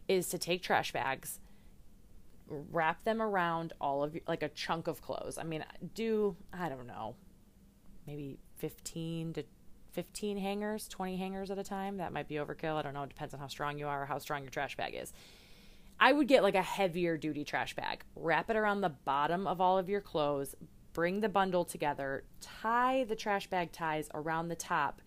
is 0.08 0.29
to 0.29 0.38
take 0.38 0.62
trash 0.62 0.91
bags, 0.91 1.39
wrap 2.48 3.04
them 3.04 3.22
around 3.22 3.74
all 3.80 4.04
of 4.04 4.13
your, 4.13 4.24
like 4.27 4.44
a 4.44 4.50
chunk 4.50 4.88
of 4.88 5.01
clothes. 5.01 5.38
I 5.38 5.44
mean, 5.44 5.63
do, 5.94 6.36
I 6.54 6.70
don't 6.70 6.88
know, 6.88 7.16
maybe 8.06 8.39
15 8.58 9.34
to 9.34 9.44
15 9.92 10.38
hangers, 10.38 10.88
20 10.88 11.18
hangers 11.18 11.51
at 11.51 11.58
a 11.58 11.63
time. 11.63 11.98
That 11.98 12.13
might 12.13 12.27
be 12.27 12.36
overkill. 12.36 12.75
I 12.75 12.82
don't 12.84 12.94
know. 12.94 13.04
It 13.04 13.10
depends 13.10 13.34
on 13.34 13.39
how 13.39 13.48
strong 13.48 13.77
you 13.77 13.88
are 13.88 14.04
or 14.04 14.06
how 14.06 14.20
strong 14.20 14.44
your 14.44 14.51
trash 14.51 14.77
bag 14.77 14.94
is. 14.96 15.13
I 16.00 16.13
would 16.13 16.27
get 16.27 16.44
like 16.44 16.56
a 16.56 16.62
heavier 16.62 17.18
duty 17.18 17.44
trash 17.44 17.75
bag, 17.75 18.04
wrap 18.16 18.50
it 18.50 18.56
around 18.56 18.82
the 18.82 18.89
bottom 18.89 19.48
of 19.48 19.60
all 19.60 19.80
of 19.80 19.89
your 19.89 20.01
clothes, 20.01 20.54
bring 20.94 21.22
the 21.22 21.30
bundle 21.30 21.66
together, 21.66 22.24
tie 22.42 23.04
the 23.06 23.16
trash 23.16 23.48
bag 23.48 23.72
ties 23.72 24.08
around 24.13 24.50
the 24.50 24.56
top, 24.56 25.01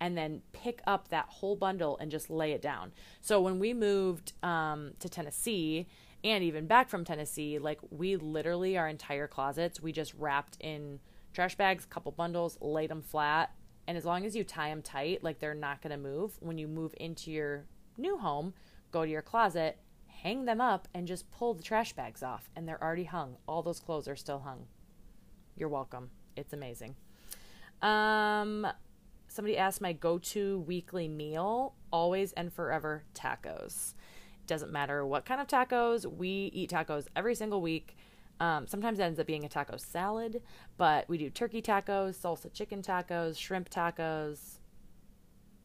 and 0.00 0.18
then 0.18 0.42
pick 0.52 0.82
up 0.86 1.08
that 1.08 1.26
whole 1.28 1.56
bundle 1.56 1.96
and 1.98 2.10
just 2.10 2.28
lay 2.28 2.52
it 2.52 2.60
down. 2.60 2.92
So 3.22 3.40
when 3.40 3.58
we 3.58 3.72
moved 3.72 4.34
um, 4.42 4.92
to 4.98 5.08
Tennessee 5.08 5.86
and 6.24 6.42
even 6.42 6.66
back 6.66 6.88
from 6.88 7.04
Tennessee, 7.04 7.58
like 7.58 7.78
we 7.90 8.16
literally, 8.16 8.78
our 8.78 8.88
entire 8.88 9.28
closets, 9.28 9.82
we 9.82 9.92
just 9.92 10.14
wrapped 10.14 10.56
in 10.58 10.98
trash 11.34 11.54
bags, 11.54 11.84
couple 11.84 12.12
bundles, 12.12 12.56
laid 12.62 12.90
them 12.90 13.02
flat. 13.02 13.52
And 13.86 13.98
as 13.98 14.06
long 14.06 14.24
as 14.24 14.34
you 14.34 14.42
tie 14.42 14.70
them 14.70 14.80
tight, 14.80 15.22
like 15.22 15.38
they're 15.38 15.54
not 15.54 15.82
going 15.82 15.90
to 15.90 15.98
move, 15.98 16.38
when 16.40 16.56
you 16.56 16.66
move 16.66 16.94
into 16.98 17.30
your 17.30 17.66
new 17.98 18.16
home, 18.16 18.54
go 18.90 19.04
to 19.04 19.10
your 19.10 19.20
closet, 19.20 19.76
hang 20.06 20.46
them 20.46 20.62
up, 20.62 20.88
and 20.94 21.06
just 21.06 21.30
pull 21.30 21.52
the 21.52 21.62
trash 21.62 21.92
bags 21.92 22.22
off. 22.22 22.48
And 22.56 22.66
they're 22.66 22.82
already 22.82 23.04
hung. 23.04 23.36
All 23.46 23.62
those 23.62 23.80
clothes 23.80 24.08
are 24.08 24.16
still 24.16 24.38
hung. 24.38 24.66
You're 25.56 25.68
welcome. 25.68 26.08
It's 26.36 26.54
amazing. 26.54 26.96
Um, 27.82 28.66
somebody 29.28 29.58
asked 29.58 29.82
my 29.82 29.92
go-to 29.92 30.60
weekly 30.60 31.06
meal, 31.06 31.74
always 31.92 32.32
and 32.32 32.50
forever 32.50 33.04
tacos. 33.14 33.92
Doesn't 34.46 34.72
matter 34.72 35.06
what 35.06 35.24
kind 35.24 35.40
of 35.40 35.46
tacos, 35.46 36.04
we 36.04 36.50
eat 36.52 36.70
tacos 36.70 37.06
every 37.16 37.34
single 37.34 37.62
week. 37.62 37.96
Um, 38.40 38.66
sometimes 38.66 38.98
it 38.98 39.02
ends 39.02 39.20
up 39.20 39.26
being 39.26 39.44
a 39.44 39.48
taco 39.48 39.76
salad, 39.76 40.42
but 40.76 41.08
we 41.08 41.18
do 41.18 41.30
turkey 41.30 41.62
tacos, 41.62 42.16
salsa 42.16 42.52
chicken 42.52 42.82
tacos, 42.82 43.38
shrimp 43.38 43.70
tacos. 43.70 44.58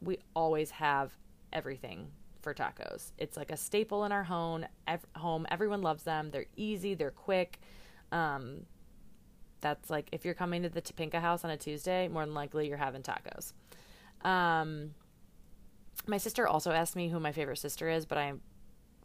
We 0.01 0.19
always 0.35 0.71
have 0.71 1.11
everything 1.51 2.11
for 2.41 2.53
tacos. 2.53 3.11
It's 3.17 3.35
like 3.35 3.51
a 3.51 3.57
staple 3.57 4.05
in 4.05 4.11
our 4.11 4.23
home. 4.23 4.65
Ev- 4.87 5.05
home. 5.15 5.45
Everyone 5.51 5.81
loves 5.81 6.03
them. 6.03 6.31
They're 6.31 6.45
easy. 6.55 6.93
They're 6.93 7.11
quick. 7.11 7.59
Um, 8.11 8.65
that's 9.61 9.89
like 9.89 10.07
if 10.11 10.23
you're 10.23 10.33
coming 10.33 10.63
to 10.63 10.69
the 10.69 10.81
Topinka 10.81 11.19
house 11.19 11.43
on 11.43 11.51
a 11.51 11.57
Tuesday, 11.57 12.07
more 12.07 12.25
than 12.25 12.33
likely 12.33 12.67
you're 12.67 12.77
having 12.77 13.01
tacos. 13.01 13.53
Um, 14.25 14.93
my 16.07 16.17
sister 16.17 16.47
also 16.47 16.71
asked 16.71 16.95
me 16.95 17.09
who 17.09 17.19
my 17.19 17.31
favorite 17.31 17.57
sister 17.57 17.89
is, 17.89 18.05
but 18.05 18.17
I 18.17 18.33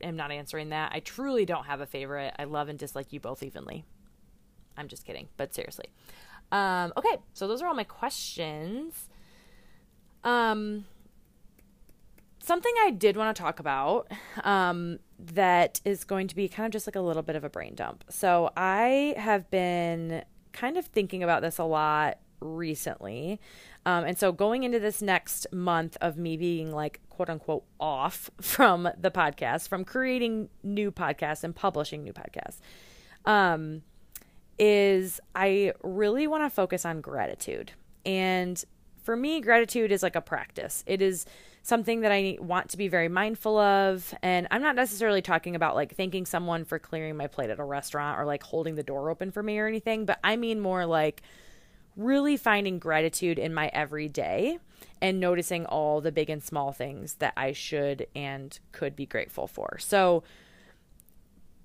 am 0.03 0.17
not 0.17 0.31
answering 0.31 0.71
that. 0.71 0.93
I 0.95 1.01
truly 1.01 1.45
don't 1.45 1.65
have 1.65 1.81
a 1.81 1.87
favorite. 1.87 2.35
I 2.39 2.45
love 2.45 2.69
and 2.69 2.79
dislike 2.79 3.13
you 3.13 3.21
both 3.21 3.43
evenly. 3.43 3.85
I'm 4.77 4.89
just 4.89 5.05
kidding, 5.05 5.29
but 5.37 5.55
seriously. 5.55 5.87
Um, 6.53 6.93
okay, 6.97 7.19
so 7.33 7.47
those 7.49 7.63
are 7.63 7.69
all 7.69 7.75
my 7.75 7.85
questions. 7.85 9.09
Um, 10.23 10.85
something 12.43 12.73
I 12.85 12.91
did 12.91 13.17
want 13.17 13.35
to 13.35 13.43
talk 13.43 13.61
about 13.61 14.11
um, 14.45 14.99
that 15.19 15.81
is 15.85 16.05
going 16.05 16.29
to 16.29 16.37
be 16.37 16.49
kind 16.49 16.67
of 16.67 16.73
just 16.73 16.87
like 16.87 16.97
a 16.97 17.01
little 17.01 17.23
bit 17.23 17.37
of 17.37 17.45
a 17.45 17.51
brain 17.51 17.75
dump. 17.75 18.05
So 18.11 18.51
I 18.57 19.15
have 19.17 19.51
been 19.51 20.25
kind 20.53 20.77
of 20.77 20.87
thinking 20.87 21.23
about 21.23 21.43
this 21.43 21.59
a 21.59 21.65
lot 21.65 22.19
recently. 22.45 23.41
Um, 23.87 24.05
and 24.05 24.19
so 24.19 24.33
going 24.33 24.63
into 24.63 24.79
this 24.79 25.03
next 25.03 25.47
month 25.53 25.97
of 26.01 26.17
me 26.17 26.37
being 26.37 26.73
like 26.73 27.01
quote 27.09 27.31
unquote 27.31 27.65
off 27.81 28.31
from 28.41 28.89
the 28.99 29.11
podcast, 29.11 29.69
from 29.69 29.85
creating 29.85 30.49
new 30.63 30.93
podcasts 30.93 31.43
and 31.43 31.55
publishing 31.55 32.05
new 32.05 32.13
podcasts, 32.13 32.59
um, 33.25 33.83
is 34.59 35.21
I 35.35 35.73
really 35.83 36.27
want 36.27 36.45
to 36.45 36.51
focus 36.51 36.85
on 36.85 37.01
gratitude. 37.01 37.73
And 38.07 38.63
for 39.03 39.17
me, 39.17 39.41
gratitude 39.41 39.93
is 39.93 40.03
like 40.03 40.17
a 40.17 40.21
practice. 40.21 40.85
It 40.87 41.03
is 41.03 41.27
something 41.65 42.03
that 42.03 42.13
I 42.13 42.37
want 42.41 42.69
to 42.71 42.77
be 42.77 42.89
very 42.89 43.09
mindful 43.09 43.59
of. 43.59 44.15
And 44.23 44.47
I'm 44.51 44.61
not 44.63 44.77
necessarily 44.77 45.23
talking 45.23 45.57
about 45.57 45.75
like 45.75 45.97
thanking 45.97 46.27
someone 46.27 46.65
for 46.65 46.79
clearing 46.79 47.17
my 47.17 47.27
plate 47.27 47.49
at 47.51 47.59
a 47.59 47.65
restaurant 47.65 48.21
or 48.21 48.27
like 48.27 48.43
holding 48.43 48.75
the 48.75 48.83
door 48.83 49.09
open 49.09 49.31
for 49.31 49.43
me 49.43 49.59
or 49.59 49.67
anything, 49.67 50.05
but 50.05 50.19
I 50.23 50.37
mean 50.37 50.61
more 50.61 50.85
like 50.85 51.23
really 51.97 52.37
finding 52.37 52.79
gratitude 52.79 53.39
in 53.39 53.55
my 53.55 53.69
everyday 53.69 54.59
and 55.01 55.21
noticing 55.21 55.67
all 55.67 56.01
the 56.01 56.13
big 56.13 56.31
and 56.31 56.43
small 56.43 56.73
things 56.73 57.15
that 57.15 57.33
I 57.37 57.53
should 57.53 58.07
and 58.15 58.59
could 58.73 58.97
be 58.97 59.07
grateful 59.07 59.47
for. 59.47 59.79
So, 59.79 60.23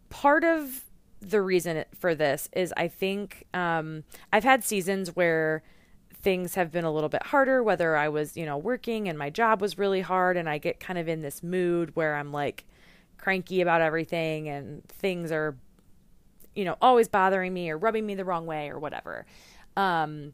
part 0.10 0.44
of 0.44 0.86
the 1.22 1.42
reason 1.42 1.84
for 1.98 2.16
this 2.16 2.50
is 2.54 2.74
I 2.78 2.88
think 2.88 3.46
um, 3.54 4.04
I've 4.32 4.44
had 4.44 4.64
seasons 4.64 5.16
where 5.16 5.64
things 6.22 6.56
have 6.56 6.72
been 6.72 6.86
a 6.86 6.92
little 6.92 7.10
bit 7.10 7.24
harder, 7.28 7.64
whether 7.64 7.96
I 7.96 8.10
was, 8.10 8.36
you 8.36 8.46
know, 8.46 8.58
working 8.58 9.08
and 9.08 9.18
my 9.18 9.30
job 9.30 9.62
was 9.62 9.78
really 9.78 10.02
hard 10.02 10.38
and 10.38 10.50
I 10.50 10.58
get 10.58 10.80
kind 10.80 11.00
of 11.00 11.08
in 11.08 11.22
this 11.22 11.42
mood 11.42 11.96
where 11.96 12.16
I'm 12.16 12.32
like 12.32 12.66
cranky 13.18 13.62
about 13.62 13.82
everything 13.82 14.50
and 14.50 14.84
things 14.90 15.32
are, 15.32 15.56
you 16.56 16.66
know, 16.66 16.76
always 16.82 17.08
bothering 17.08 17.54
me 17.54 17.70
or 17.70 17.78
rubbing 17.78 18.06
me 18.06 18.16
the 18.16 18.26
wrong 18.26 18.46
way 18.46 18.70
or 18.70 18.80
whatever. 18.80 19.26
Um, 19.78 20.34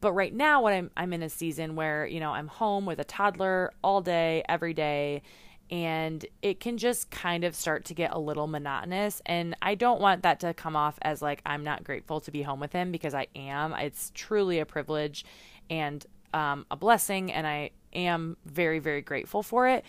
but 0.00 0.12
right 0.12 0.34
now, 0.34 0.62
what 0.62 0.72
I'm 0.72 0.90
I'm 0.96 1.12
in 1.12 1.22
a 1.22 1.28
season 1.28 1.74
where 1.76 2.06
you 2.06 2.20
know 2.20 2.32
I'm 2.32 2.48
home 2.48 2.86
with 2.86 2.98
a 2.98 3.04
toddler 3.04 3.72
all 3.82 4.00
day, 4.00 4.44
every 4.48 4.74
day, 4.74 5.22
and 5.70 6.24
it 6.42 6.60
can 6.60 6.78
just 6.78 7.10
kind 7.10 7.44
of 7.44 7.54
start 7.54 7.84
to 7.86 7.94
get 7.94 8.12
a 8.12 8.18
little 8.18 8.46
monotonous. 8.46 9.20
And 9.26 9.56
i 9.62 9.74
don't 9.74 10.00
want 10.00 10.22
that 10.22 10.40
to 10.40 10.54
come 10.54 10.76
off 10.76 10.98
as 11.02 11.20
like 11.22 11.42
i'm 11.44 11.64
not 11.64 11.82
grateful 11.84 12.20
to 12.20 12.30
be 12.30 12.42
home 12.42 12.60
with 12.60 12.72
him 12.72 12.92
because 12.92 13.14
i 13.14 13.26
am. 13.34 13.72
It's 13.74 14.12
truly 14.14 14.58
a 14.58 14.66
privilege 14.66 15.24
and 15.68 16.04
um, 16.32 16.66
a 16.70 16.76
blessing 16.76 17.32
and 17.32 17.46
i 17.46 17.70
am 17.92 18.36
very 18.44 18.78
very 18.78 19.02
grateful 19.02 19.42
for 19.42 19.68
it. 19.68 19.84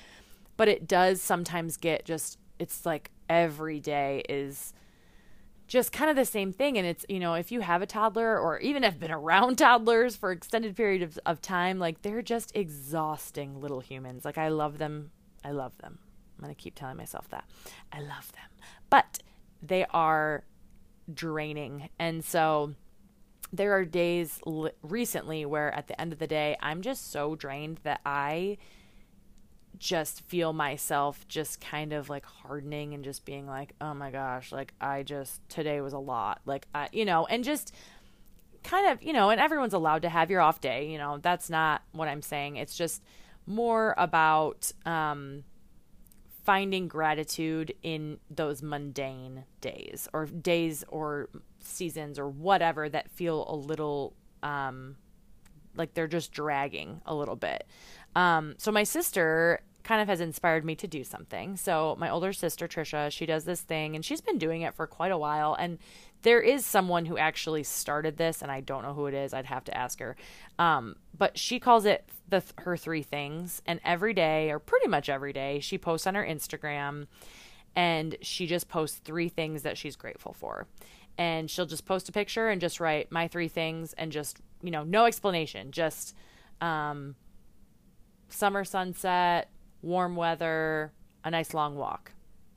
But 0.55 0.67
it 0.67 0.87
does 0.87 1.21
sometimes 1.21 1.77
get 1.77 2.05
just 2.05 2.39
it's 2.57 2.85
like 2.85 3.11
every 3.29 3.79
day 3.79 4.23
is 4.27 4.73
just 5.67 5.91
kind 5.91 6.09
of 6.09 6.15
the 6.15 6.25
same 6.25 6.53
thing 6.53 6.77
and 6.77 6.87
it's 6.87 7.05
you 7.09 7.19
know 7.19 7.33
if 7.33 7.51
you 7.51 7.59
have 7.61 7.81
a 7.81 7.85
toddler 7.85 8.39
or 8.39 8.57
even 8.59 8.83
have 8.83 8.99
been 8.99 9.11
around 9.11 9.57
toddlers 9.57 10.15
for 10.15 10.31
extended 10.31 10.75
periods 10.75 11.17
of, 11.17 11.19
of 11.25 11.41
time 11.41 11.77
like 11.77 12.01
they're 12.01 12.21
just 12.21 12.55
exhausting 12.55 13.59
little 13.59 13.81
humans 13.81 14.23
like 14.23 14.37
i 14.37 14.47
love 14.47 14.77
them 14.77 15.11
I 15.47 15.51
love 15.51 15.77
them. 15.77 15.97
I'm 16.37 16.43
going 16.43 16.53
to 16.53 16.61
keep 16.61 16.75
telling 16.75 16.97
myself 16.97 17.29
that. 17.29 17.45
I 17.91 18.01
love 18.01 18.31
them. 18.33 18.49
But 18.89 19.19
they 19.61 19.85
are 19.91 20.43
draining. 21.11 21.89
And 21.97 22.23
so 22.23 22.75
there 23.53 23.71
are 23.73 23.85
days 23.85 24.41
l- 24.45 24.71
recently 24.83 25.45
where 25.45 25.73
at 25.73 25.87
the 25.87 25.99
end 25.99 26.11
of 26.11 26.19
the 26.19 26.27
day, 26.27 26.57
I'm 26.61 26.81
just 26.81 27.11
so 27.11 27.35
drained 27.35 27.79
that 27.83 28.01
I 28.05 28.57
just 29.77 30.21
feel 30.27 30.53
myself 30.53 31.27
just 31.27 31.61
kind 31.61 31.93
of 31.93 32.09
like 32.09 32.25
hardening 32.25 32.93
and 32.93 33.03
just 33.03 33.25
being 33.25 33.47
like, 33.47 33.73
oh 33.81 33.93
my 33.93 34.11
gosh, 34.11 34.51
like 34.51 34.73
I 34.81 35.03
just, 35.03 35.47
today 35.49 35.81
was 35.81 35.93
a 35.93 35.99
lot. 35.99 36.41
Like, 36.45 36.67
I, 36.73 36.89
you 36.91 37.05
know, 37.05 37.25
and 37.25 37.43
just 37.43 37.73
kind 38.63 38.89
of, 38.89 39.01
you 39.03 39.13
know, 39.13 39.29
and 39.29 39.39
everyone's 39.39 39.73
allowed 39.73 40.01
to 40.01 40.09
have 40.09 40.29
your 40.31 40.41
off 40.41 40.61
day. 40.61 40.89
You 40.89 40.97
know, 40.97 41.19
that's 41.21 41.49
not 41.49 41.83
what 41.91 42.07
I'm 42.07 42.21
saying. 42.21 42.57
It's 42.57 42.75
just, 42.75 43.01
more 43.47 43.95
about 43.97 44.71
um, 44.85 45.43
finding 46.43 46.87
gratitude 46.87 47.73
in 47.81 48.19
those 48.29 48.61
mundane 48.61 49.45
days 49.61 50.07
or 50.13 50.25
days 50.25 50.83
or 50.89 51.29
seasons 51.59 52.19
or 52.19 52.27
whatever 52.27 52.89
that 52.89 53.09
feel 53.09 53.45
a 53.49 53.55
little 53.55 54.13
um, 54.43 54.97
like 55.75 55.93
they're 55.93 56.07
just 56.07 56.31
dragging 56.31 57.01
a 57.05 57.15
little 57.15 57.35
bit. 57.35 57.65
Um, 58.15 58.55
so 58.57 58.71
my 58.71 58.83
sister 58.83 59.61
kind 59.87 60.01
of 60.01 60.09
has 60.09 60.19
inspired 60.19 60.65
me 60.65 60.75
to 60.75 60.85
do 60.85 61.01
something. 61.01 61.55
So 61.55 61.95
my 61.97 62.09
older 62.09 62.33
sister 62.33 62.67
Trisha, 62.67 63.09
she 63.09 63.25
does 63.25 63.45
this 63.45 63.61
thing 63.61 63.95
and 63.95 64.03
she's 64.03 64.19
been 64.19 64.37
doing 64.37 64.61
it 64.61 64.75
for 64.75 64.85
quite 64.85 65.13
a 65.13 65.17
while 65.17 65.55
and 65.57 65.77
there 66.23 66.41
is 66.41 66.65
someone 66.65 67.05
who 67.05 67.17
actually 67.17 67.63
started 67.63 68.17
this 68.17 68.41
and 68.41 68.51
I 68.51 68.59
don't 68.59 68.83
know 68.83 68.93
who 68.93 69.05
it 69.05 69.13
is. 69.13 69.33
I'd 69.33 69.45
have 69.45 69.63
to 69.63 69.77
ask 69.77 69.99
her. 70.01 70.17
Um, 70.59 70.97
but 71.17 71.37
she 71.37 71.57
calls 71.57 71.85
it 71.85 72.09
the 72.27 72.43
her 72.57 72.75
three 72.75 73.01
things 73.01 73.61
and 73.65 73.79
every 73.85 74.13
day 74.13 74.51
or 74.51 74.59
pretty 74.59 74.89
much 74.89 75.07
every 75.07 75.31
day 75.31 75.61
she 75.61 75.77
posts 75.77 76.05
on 76.05 76.15
her 76.15 76.25
Instagram 76.25 77.07
and 77.73 78.17
she 78.21 78.45
just 78.45 78.67
posts 78.67 78.99
three 79.05 79.29
things 79.29 79.61
that 79.61 79.77
she's 79.77 79.95
grateful 79.95 80.33
for. 80.33 80.67
And 81.17 81.49
she'll 81.49 81.65
just 81.65 81.85
post 81.85 82.09
a 82.09 82.11
picture 82.11 82.49
and 82.49 82.59
just 82.59 82.81
write 82.81 83.09
my 83.09 83.29
three 83.29 83.47
things 83.47 83.93
and 83.93 84.11
just, 84.11 84.41
you 84.61 84.69
know, 84.69 84.83
no 84.83 85.05
explanation, 85.05 85.71
just 85.71 86.13
um 86.59 87.15
summer 88.29 88.65
sunset, 88.65 89.49
warm 89.81 90.15
weather, 90.15 90.91
a 91.23 91.31
nice 91.31 91.53
long 91.53 91.75
walk. 91.75 92.11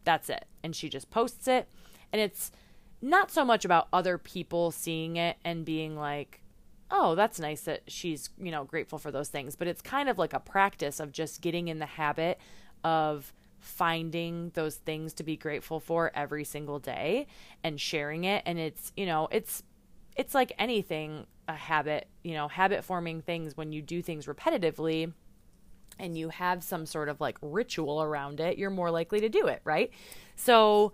That's 0.05 0.29
it. 0.29 0.47
And 0.62 0.75
she 0.75 0.89
just 0.89 1.11
posts 1.11 1.49
it. 1.49 1.69
And 2.12 2.21
it's 2.21 2.50
not 3.03 3.31
so 3.31 3.45
much 3.45 3.65
about 3.65 3.89
other 3.93 4.19
people 4.19 4.71
seeing 4.71 5.17
it 5.17 5.37
and 5.45 5.65
being 5.65 5.97
like, 5.97 6.41
oh, 6.91 7.15
that's 7.15 7.39
nice 7.39 7.62
that 7.62 7.83
she's, 7.87 8.31
you 8.39 8.50
know, 8.50 8.65
grateful 8.65 8.99
for 8.99 9.11
those 9.11 9.29
things. 9.29 9.57
But 9.57 9.69
it's 9.69 9.81
kind 9.83 10.09
of 10.09 10.19
like 10.19 10.33
a 10.33 10.41
practice 10.41 11.00
of 11.00 11.12
just 11.12 11.41
getting 11.41 11.69
in 11.69 11.79
the 11.79 11.87
habit 11.87 12.39
of 12.83 13.33
finding 13.59 14.50
those 14.55 14.77
things 14.77 15.12
to 15.15 15.23
be 15.23 15.37
grateful 15.37 15.81
for 15.81 16.11
every 16.15 16.45
single 16.45 16.79
day 16.79 17.27
and 17.62 17.81
sharing 17.81 18.25
it. 18.25 18.43
And 18.47 18.59
it's, 18.59 18.93
you 18.97 19.07
know, 19.07 19.29
it's, 19.31 19.62
it's 20.17 20.35
like 20.35 20.53
anything, 20.59 21.27
a 21.47 21.55
habit, 21.55 22.09
you 22.23 22.35
know, 22.35 22.49
habit 22.49 22.85
forming 22.85 23.21
things 23.21 23.57
when 23.57 23.73
you 23.73 23.83
do 23.83 24.03
things 24.03 24.27
repetitively 24.27 25.12
and 26.00 26.16
you 26.16 26.30
have 26.30 26.64
some 26.64 26.87
sort 26.87 27.09
of 27.09 27.21
like 27.21 27.38
ritual 27.42 28.02
around 28.02 28.40
it, 28.40 28.59
you're 28.59 28.71
more 28.71 28.90
likely 28.90 29.21
to 29.21 29.28
do 29.28 29.47
it, 29.47 29.61
right? 29.64 29.90
So, 30.37 30.92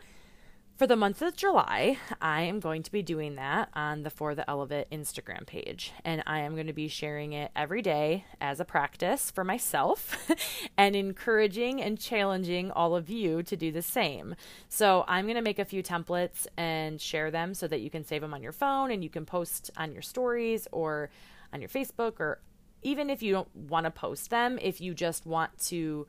for 0.77 0.87
the 0.87 0.95
month 0.95 1.23
of 1.23 1.35
July, 1.35 1.97
I 2.21 2.43
am 2.43 2.61
going 2.61 2.83
to 2.83 2.93
be 2.93 3.01
doing 3.01 3.37
that 3.37 3.71
on 3.73 4.03
the 4.03 4.11
For 4.11 4.35
the 4.35 4.49
Ell 4.49 4.61
of 4.61 4.71
It 4.71 4.89
Instagram 4.93 5.47
page. 5.47 5.91
And 6.05 6.23
I 6.27 6.41
am 6.41 6.53
going 6.55 6.67
to 6.67 6.75
be 6.75 6.89
sharing 6.89 7.33
it 7.33 7.51
every 7.57 7.81
day 7.81 8.27
as 8.43 8.61
a 8.61 8.65
practice 8.67 9.31
for 9.31 9.43
myself 9.43 10.29
and 10.77 10.95
encouraging 10.95 11.81
and 11.81 11.99
challenging 11.99 12.71
all 12.71 12.95
of 12.95 13.09
you 13.09 13.43
to 13.45 13.57
do 13.57 13.73
the 13.73 13.81
same. 13.81 14.35
So 14.69 15.07
I'm 15.09 15.25
going 15.25 15.37
to 15.37 15.41
make 15.41 15.59
a 15.59 15.65
few 15.65 15.83
templates 15.83 16.47
and 16.59 17.01
share 17.01 17.31
them 17.31 17.55
so 17.55 17.67
that 17.69 17.81
you 17.81 17.89
can 17.89 18.05
save 18.05 18.21
them 18.21 18.35
on 18.35 18.43
your 18.43 18.53
phone 18.53 18.91
and 18.91 19.03
you 19.03 19.09
can 19.09 19.25
post 19.25 19.71
on 19.79 19.93
your 19.93 20.03
stories 20.03 20.69
or 20.73 21.09
on 21.55 21.63
your 21.63 21.71
Facebook 21.71 22.21
or 22.21 22.41
even 22.83 23.11
if 23.11 23.23
you 23.23 23.33
don't 23.33 23.55
want 23.55 23.85
to 23.85 23.91
post 23.91 24.31
them, 24.31 24.59
if 24.61 24.81
you 24.81 24.95
just 24.95 25.27
want 25.27 25.57
to, 25.59 26.07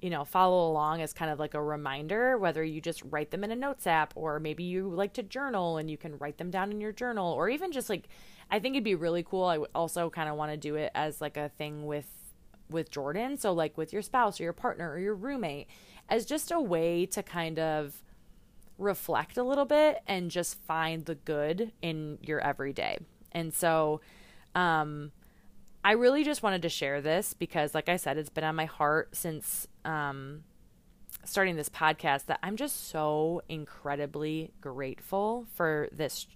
you 0.00 0.10
know, 0.10 0.24
follow 0.24 0.70
along 0.70 1.02
as 1.02 1.12
kind 1.12 1.30
of 1.30 1.38
like 1.38 1.54
a 1.54 1.62
reminder, 1.62 2.38
whether 2.38 2.64
you 2.64 2.80
just 2.80 3.02
write 3.10 3.30
them 3.30 3.44
in 3.44 3.50
a 3.50 3.56
notes 3.56 3.86
app 3.86 4.12
or 4.16 4.38
maybe 4.40 4.64
you 4.64 4.88
like 4.88 5.12
to 5.14 5.22
journal 5.22 5.76
and 5.76 5.90
you 5.90 5.96
can 5.96 6.16
write 6.18 6.38
them 6.38 6.50
down 6.50 6.70
in 6.70 6.80
your 6.80 6.92
journal 6.92 7.32
or 7.32 7.48
even 7.48 7.72
just 7.72 7.90
like, 7.90 8.08
I 8.50 8.58
think 8.58 8.74
it'd 8.74 8.84
be 8.84 8.94
really 8.94 9.22
cool. 9.22 9.44
I 9.44 9.58
also 9.74 10.08
kind 10.08 10.28
of 10.28 10.36
want 10.36 10.52
to 10.52 10.56
do 10.56 10.76
it 10.76 10.90
as 10.94 11.20
like 11.20 11.36
a 11.36 11.48
thing 11.50 11.86
with 11.86 12.06
with 12.70 12.90
Jordan, 12.90 13.38
so 13.38 13.52
like 13.52 13.78
with 13.78 13.94
your 13.94 14.02
spouse 14.02 14.38
or 14.38 14.44
your 14.44 14.52
partner 14.52 14.90
or 14.90 14.98
your 14.98 15.14
roommate 15.14 15.68
as 16.10 16.26
just 16.26 16.50
a 16.50 16.60
way 16.60 17.06
to 17.06 17.22
kind 17.22 17.58
of 17.58 18.02
reflect 18.76 19.38
a 19.38 19.42
little 19.42 19.64
bit 19.64 20.02
and 20.06 20.30
just 20.30 20.60
find 20.62 21.06
the 21.06 21.14
good 21.14 21.72
in 21.82 22.18
your 22.20 22.40
everyday. 22.40 22.98
And 23.32 23.52
so 23.52 24.00
um 24.54 25.12
I 25.84 25.92
really 25.92 26.24
just 26.24 26.42
wanted 26.42 26.62
to 26.62 26.68
share 26.68 27.00
this 27.00 27.34
because, 27.34 27.74
like 27.74 27.88
I 27.88 27.96
said, 27.96 28.18
it's 28.18 28.30
been 28.30 28.44
on 28.44 28.56
my 28.56 28.64
heart 28.64 29.14
since 29.14 29.66
um, 29.84 30.44
starting 31.24 31.56
this 31.56 31.68
podcast 31.68 32.26
that 32.26 32.40
I'm 32.42 32.56
just 32.56 32.88
so 32.88 33.42
incredibly 33.48 34.52
grateful 34.60 35.46
for 35.54 35.88
this 35.92 36.26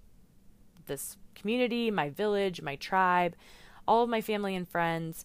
this 0.86 1.16
community, 1.34 1.90
my 1.90 2.10
village, 2.10 2.60
my 2.60 2.76
tribe, 2.76 3.36
all 3.86 4.02
of 4.02 4.08
my 4.08 4.20
family 4.20 4.54
and 4.54 4.68
friends. 4.68 5.24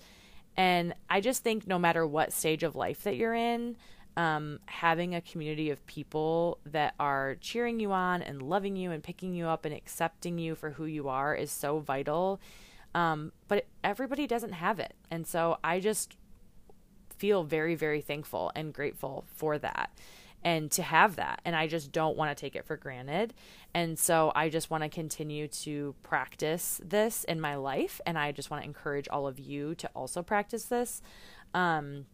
And 0.56 0.94
I 1.10 1.22
just 1.22 1.44
think 1.44 1.68
no 1.68 1.78
matter 1.78 2.06
what 2.06 2.34
stage 2.34 2.64
of 2.64 2.76
life 2.76 3.04
that 3.04 3.16
you're 3.16 3.34
in, 3.34 3.76
um, 4.16 4.60
having 4.66 5.14
a 5.14 5.22
community 5.22 5.70
of 5.70 5.86
people 5.86 6.60
that 6.66 6.96
are 7.00 7.38
cheering 7.40 7.80
you 7.80 7.92
on 7.92 8.24
and 8.24 8.42
loving 8.42 8.76
you 8.76 8.92
and 8.92 9.04
picking 9.04 9.36
you 9.36 9.46
up 9.46 9.66
and 9.66 9.74
accepting 9.74 10.40
you 10.40 10.56
for 10.56 10.72
who 10.72 10.86
you 10.86 11.08
are 11.08 11.36
is 11.36 11.52
so 11.52 11.80
vital. 11.80 12.40
Um, 12.96 13.32
but 13.48 13.66
everybody 13.84 14.28
doesn't 14.28 14.54
have 14.54 14.80
it. 14.80 14.94
And 15.12 15.28
so 15.28 15.58
I 15.64 15.80
just 15.80 16.18
feel 17.18 17.44
very, 17.44 17.76
very 17.76 18.02
thankful 18.02 18.52
and 18.56 18.74
grateful 18.74 19.26
for 19.36 19.58
that 19.58 19.92
and 20.44 20.72
to 20.72 20.84
have 20.84 21.16
that. 21.16 21.42
And 21.46 21.56
I 21.56 21.68
just 21.68 21.92
don't 21.92 22.16
want 22.16 22.36
to 22.36 22.40
take 22.40 22.56
it 22.56 22.66
for 22.66 22.78
granted. 22.78 23.34
And 23.74 23.98
so 23.98 24.32
I 24.36 24.50
just 24.50 24.70
want 24.70 24.84
to 24.84 24.90
continue 24.90 25.48
to 25.48 25.96
practice 26.04 26.80
this 26.84 27.24
in 27.24 27.42
my 27.42 27.56
life. 27.56 28.00
And 28.06 28.18
I 28.18 28.32
just 28.32 28.50
want 28.50 28.64
to 28.64 28.68
encourage 28.68 29.08
all 29.10 29.28
of 29.28 29.40
you 29.40 29.76
to 29.76 29.90
also 29.96 30.22
practice 30.22 30.66
this. 30.66 31.02
Um, 31.54 32.06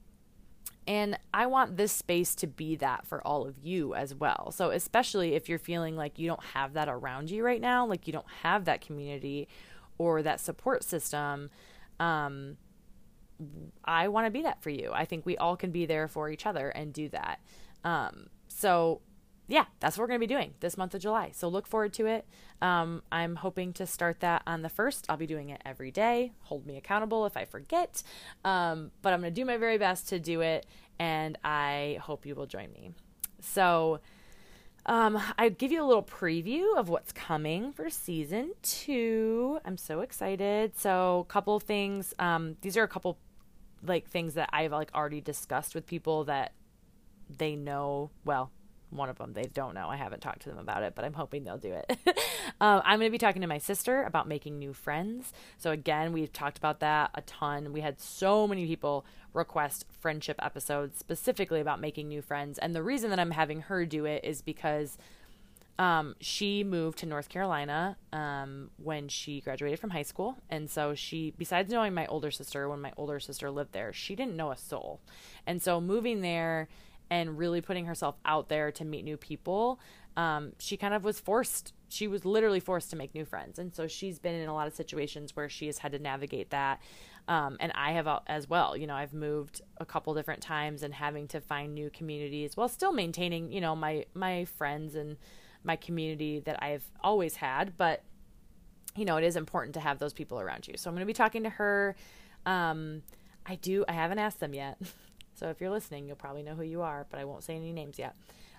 and 0.87 1.17
I 1.33 1.45
want 1.45 1.77
this 1.77 1.91
space 1.91 2.35
to 2.35 2.47
be 2.47 2.75
that 2.77 3.05
for 3.05 3.25
all 3.25 3.45
of 3.45 3.57
you 3.59 3.93
as 3.93 4.13
well. 4.13 4.51
So, 4.51 4.71
especially 4.71 5.33
if 5.33 5.47
you're 5.47 5.59
feeling 5.59 5.95
like 5.95 6.19
you 6.19 6.27
don't 6.27 6.43
have 6.43 6.73
that 6.73 6.89
around 6.89 7.31
you 7.31 7.43
right 7.43 7.61
now, 7.61 7.85
like 7.85 8.05
you 8.05 8.13
don't 8.13 8.29
have 8.41 8.65
that 8.65 8.81
community 8.81 9.47
or 9.97 10.21
that 10.21 10.39
support 10.39 10.83
system, 10.83 11.49
um, 11.99 12.57
I 13.83 14.07
want 14.07 14.27
to 14.27 14.31
be 14.31 14.43
that 14.43 14.61
for 14.61 14.69
you. 14.69 14.91
I 14.93 15.05
think 15.05 15.25
we 15.25 15.37
all 15.37 15.55
can 15.55 15.71
be 15.71 15.85
there 15.85 16.07
for 16.07 16.29
each 16.29 16.45
other 16.45 16.69
and 16.69 16.93
do 16.93 17.09
that. 17.09 17.39
Um, 17.83 18.27
so, 18.47 19.01
yeah, 19.47 19.65
that's 19.79 19.97
what 19.97 20.03
we're 20.03 20.07
going 20.07 20.21
to 20.21 20.27
be 20.27 20.33
doing 20.33 20.53
this 20.61 20.77
month 20.77 20.95
of 20.95 21.01
July. 21.01 21.31
So 21.33 21.47
look 21.49 21.67
forward 21.67 21.93
to 21.93 22.05
it. 22.05 22.25
Um, 22.61 23.03
I'm 23.11 23.35
hoping 23.35 23.73
to 23.73 23.85
start 23.85 24.21
that 24.21 24.41
on 24.47 24.61
the 24.61 24.69
first. 24.69 25.05
I'll 25.09 25.17
be 25.17 25.27
doing 25.27 25.49
it 25.49 25.61
every 25.65 25.91
day. 25.91 26.31
Hold 26.43 26.65
me 26.65 26.77
accountable 26.77 27.25
if 27.25 27.35
I 27.35 27.45
forget. 27.45 28.03
Um, 28.45 28.91
but 29.01 29.13
I'm 29.13 29.19
going 29.19 29.33
to 29.33 29.41
do 29.41 29.45
my 29.45 29.57
very 29.57 29.77
best 29.77 30.07
to 30.09 30.19
do 30.19 30.41
it, 30.41 30.65
and 30.97 31.37
I 31.43 31.99
hope 32.01 32.25
you 32.25 32.35
will 32.35 32.45
join 32.45 32.71
me. 32.71 32.91
So, 33.41 33.99
um, 34.85 35.19
I 35.37 35.49
give 35.49 35.71
you 35.71 35.81
a 35.83 35.87
little 35.87 36.03
preview 36.03 36.77
of 36.77 36.89
what's 36.89 37.11
coming 37.11 37.71
for 37.71 37.89
season 37.89 38.53
two. 38.61 39.59
I'm 39.63 39.77
so 39.77 40.01
excited. 40.01 40.77
So, 40.77 41.25
a 41.27 41.31
couple 41.31 41.59
things. 41.59 42.13
Um, 42.19 42.57
these 42.61 42.75
are 42.75 42.83
a 42.83 42.87
couple 42.87 43.17
like 43.85 44.07
things 44.07 44.33
that 44.35 44.49
I've 44.51 44.71
like 44.71 44.91
already 44.93 45.21
discussed 45.21 45.75
with 45.75 45.85
people 45.85 46.25
that 46.25 46.53
they 47.29 47.55
know 47.55 48.11
well 48.25 48.51
one 48.95 49.09
of 49.09 49.17
them 49.17 49.33
they 49.33 49.43
don't 49.43 49.73
know. 49.73 49.87
I 49.87 49.95
haven't 49.95 50.21
talked 50.21 50.41
to 50.43 50.49
them 50.49 50.57
about 50.57 50.83
it 50.83 50.95
but 50.95 51.05
i'm 51.05 51.13
hoping 51.13 51.43
they'll 51.43 51.57
do 51.57 51.73
it. 51.73 51.97
Um, 52.61 52.81
i'm 52.85 52.99
going 52.99 53.09
to 53.09 53.11
be 53.11 53.17
talking 53.17 53.41
to 53.41 53.47
my 53.47 53.57
sister 53.57 54.03
about 54.03 54.27
making 54.27 54.59
new 54.59 54.73
friends. 54.73 55.33
So 55.57 55.71
again 55.71 56.13
we've 56.13 56.31
talked 56.31 56.57
about 56.57 56.79
that 56.81 57.11
a 57.15 57.21
ton. 57.21 57.73
We 57.73 57.81
had 57.81 57.99
so 57.99 58.47
many 58.47 58.65
people 58.67 59.05
request 59.33 59.85
friendship 59.99 60.39
episodes 60.41 60.97
specifically 60.99 61.59
about 61.59 61.81
making 61.81 62.07
new 62.07 62.21
friends. 62.21 62.59
And 62.59 62.75
the 62.75 62.83
reason 62.83 63.09
that 63.09 63.19
i'm 63.19 63.31
having 63.31 63.61
her 63.61 63.85
do 63.85 64.05
it 64.05 64.23
is 64.23 64.41
because 64.41 64.97
um, 65.79 66.15
she 66.19 66.63
moved 66.63 66.99
to 66.99 67.05
North 67.05 67.29
Carolina 67.29 67.97
um, 68.11 68.69
when 68.77 69.07
she 69.07 69.41
graduated 69.41 69.79
from 69.79 69.89
high 69.89 70.03
school. 70.03 70.37
And 70.49 70.69
so 70.69 70.93
she, 70.93 71.33
besides 71.37 71.71
knowing 71.71 71.93
my 71.93 72.05
older 72.07 72.29
sister, 72.29 72.69
when 72.69 72.81
my 72.81 72.93
older 72.95 73.19
sister 73.19 73.49
lived 73.49 73.73
there, 73.73 73.91
she 73.91 74.15
didn't 74.15 74.35
know 74.35 74.51
a 74.51 74.57
soul. 74.57 75.01
And 75.47 75.61
so 75.61 75.81
moving 75.81 76.21
there 76.21 76.67
and 77.13 77.37
really 77.37 77.61
putting 77.61 77.85
herself 77.85 78.15
out 78.25 78.49
there 78.49 78.71
to 78.71 78.83
meet 78.83 79.05
new 79.05 79.17
people, 79.17 79.79
um, 80.17 80.51
she 80.57 80.75
kind 80.75 80.95
of 80.95 81.03
was 81.03 81.19
forced, 81.19 81.71
she 81.87 82.07
was 82.07 82.25
literally 82.25 82.59
forced 82.59 82.89
to 82.89 82.95
make 82.95 83.13
new 83.13 83.23
friends. 83.23 83.59
And 83.59 83.71
so 83.71 83.85
she's 83.85 84.17
been 84.17 84.33
in 84.33 84.49
a 84.49 84.53
lot 84.53 84.65
of 84.65 84.73
situations 84.73 85.35
where 85.35 85.47
she 85.47 85.67
has 85.67 85.77
had 85.77 85.91
to 85.91 85.99
navigate 85.99 86.49
that. 86.49 86.81
Um, 87.27 87.57
and 87.59 87.71
I 87.75 87.91
have 87.91 88.07
as 88.25 88.49
well. 88.49 88.75
You 88.75 88.87
know, 88.87 88.95
I've 88.95 89.13
moved 89.13 89.61
a 89.77 89.85
couple 89.85 90.15
different 90.15 90.41
times 90.41 90.81
and 90.81 90.91
having 90.91 91.27
to 91.27 91.39
find 91.39 91.75
new 91.75 91.91
communities 91.91 92.57
while 92.57 92.67
still 92.67 92.93
maintaining, 92.93 93.51
you 93.51 93.61
know, 93.61 93.75
my 93.75 94.05
my 94.15 94.45
friends 94.45 94.95
and 94.95 95.17
my 95.63 95.75
community 95.75 96.39
that 96.39 96.61
I've 96.63 96.83
always 97.01 97.35
had. 97.35 97.77
But 97.77 98.03
you 98.95 99.05
know, 99.05 99.17
it 99.17 99.23
is 99.23 99.35
important 99.35 99.75
to 99.75 99.79
have 99.81 99.99
those 99.99 100.13
people 100.13 100.39
around 100.39 100.67
you. 100.67 100.77
So 100.77 100.89
I'm 100.89 100.95
going 100.95 101.01
to 101.01 101.05
be 101.05 101.13
talking 101.13 101.43
to 101.43 101.49
her. 101.51 101.95
Um, 102.45 103.03
I 103.45 103.55
do. 103.55 103.85
I 103.87 103.93
haven't 103.93 104.19
asked 104.19 104.39
them 104.39 104.55
yet. 104.55 104.79
So 105.35 105.49
if 105.49 105.59
you're 105.59 105.69
listening, 105.69 106.07
you'll 106.07 106.15
probably 106.15 106.43
know 106.43 106.55
who 106.55 106.63
you 106.63 106.81
are, 106.81 107.05
but 107.09 107.19
I 107.19 107.25
won't 107.25 107.43
say 107.43 107.55
any 107.55 107.71
names 107.71 107.99
yet. 107.99 108.15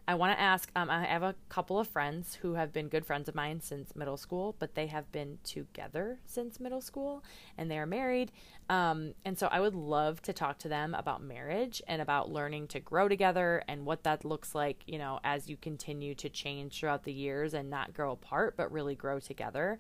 I 0.06 0.16
want 0.16 0.36
to 0.36 0.40
ask 0.40 0.70
um, 0.76 0.90
I 0.90 1.04
have 1.06 1.22
a 1.22 1.34
couple 1.48 1.78
of 1.78 1.88
friends 1.88 2.34
who 2.42 2.54
have 2.54 2.74
been 2.74 2.88
good 2.88 3.06
friends 3.06 3.26
of 3.26 3.34
mine 3.34 3.60
since 3.62 3.96
middle 3.96 4.18
school, 4.18 4.54
but 4.58 4.74
they 4.74 4.88
have 4.88 5.10
been 5.12 5.38
together 5.44 6.18
since 6.26 6.60
middle 6.60 6.82
school 6.82 7.24
and 7.56 7.70
they 7.70 7.78
are 7.78 7.86
married. 7.86 8.30
Um, 8.68 9.14
and 9.24 9.38
so 9.38 9.48
I 9.50 9.60
would 9.60 9.74
love 9.74 10.20
to 10.22 10.34
talk 10.34 10.58
to 10.58 10.68
them 10.68 10.94
about 10.94 11.22
marriage 11.22 11.80
and 11.88 12.02
about 12.02 12.30
learning 12.30 12.68
to 12.68 12.80
grow 12.80 13.08
together 13.08 13.64
and 13.66 13.86
what 13.86 14.02
that 14.02 14.26
looks 14.26 14.54
like, 14.54 14.82
you 14.86 14.98
know, 14.98 15.20
as 15.24 15.48
you 15.48 15.56
continue 15.56 16.14
to 16.16 16.28
change 16.28 16.80
throughout 16.80 17.04
the 17.04 17.12
years 17.12 17.54
and 17.54 17.70
not 17.70 17.94
grow 17.94 18.12
apart, 18.12 18.58
but 18.58 18.70
really 18.70 18.94
grow 18.94 19.20
together 19.20 19.78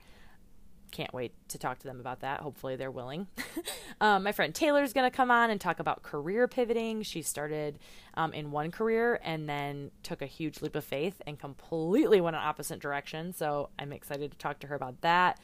can't 0.94 1.12
wait 1.12 1.32
to 1.48 1.58
talk 1.58 1.80
to 1.80 1.86
them 1.86 2.00
about 2.00 2.20
that. 2.20 2.40
Hopefully, 2.40 2.76
they're 2.76 2.90
willing. 2.90 3.26
um, 4.00 4.22
my 4.22 4.32
friend 4.32 4.54
Taylor's 4.54 4.92
going 4.92 5.10
to 5.10 5.14
come 5.14 5.30
on 5.30 5.50
and 5.50 5.60
talk 5.60 5.80
about 5.80 6.02
career 6.02 6.48
pivoting. 6.48 7.02
She 7.02 7.20
started 7.20 7.78
um, 8.14 8.32
in 8.32 8.50
one 8.50 8.70
career 8.70 9.20
and 9.22 9.48
then 9.48 9.90
took 10.02 10.22
a 10.22 10.26
huge 10.26 10.62
leap 10.62 10.76
of 10.76 10.84
faith 10.84 11.20
and 11.26 11.38
completely 11.38 12.20
went 12.20 12.36
in 12.36 12.42
opposite 12.42 12.78
direction. 12.78 13.32
So 13.32 13.70
I'm 13.78 13.92
excited 13.92 14.30
to 14.30 14.38
talk 14.38 14.60
to 14.60 14.68
her 14.68 14.74
about 14.76 15.00
that. 15.02 15.40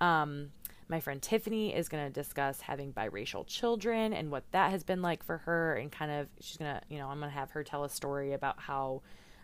Um, 0.00 0.50
my 0.88 1.00
friend 1.00 1.22
Tiffany 1.22 1.74
is 1.74 1.88
going 1.88 2.04
to 2.04 2.12
discuss 2.12 2.60
having 2.60 2.92
biracial 2.92 3.46
children 3.46 4.12
and 4.12 4.30
what 4.30 4.50
that 4.52 4.70
has 4.70 4.82
been 4.82 5.02
like 5.02 5.22
for 5.22 5.38
her, 5.38 5.74
and 5.74 5.92
kind 5.92 6.10
of 6.10 6.28
she's 6.40 6.56
going 6.56 6.74
to, 6.74 6.80
you 6.88 6.98
know, 6.98 7.08
I'm 7.08 7.20
going 7.20 7.30
to 7.30 7.38
have 7.38 7.50
her 7.52 7.62
tell 7.62 7.84
a 7.84 7.90
story 7.90 8.32
about 8.32 8.58
how 8.58 9.02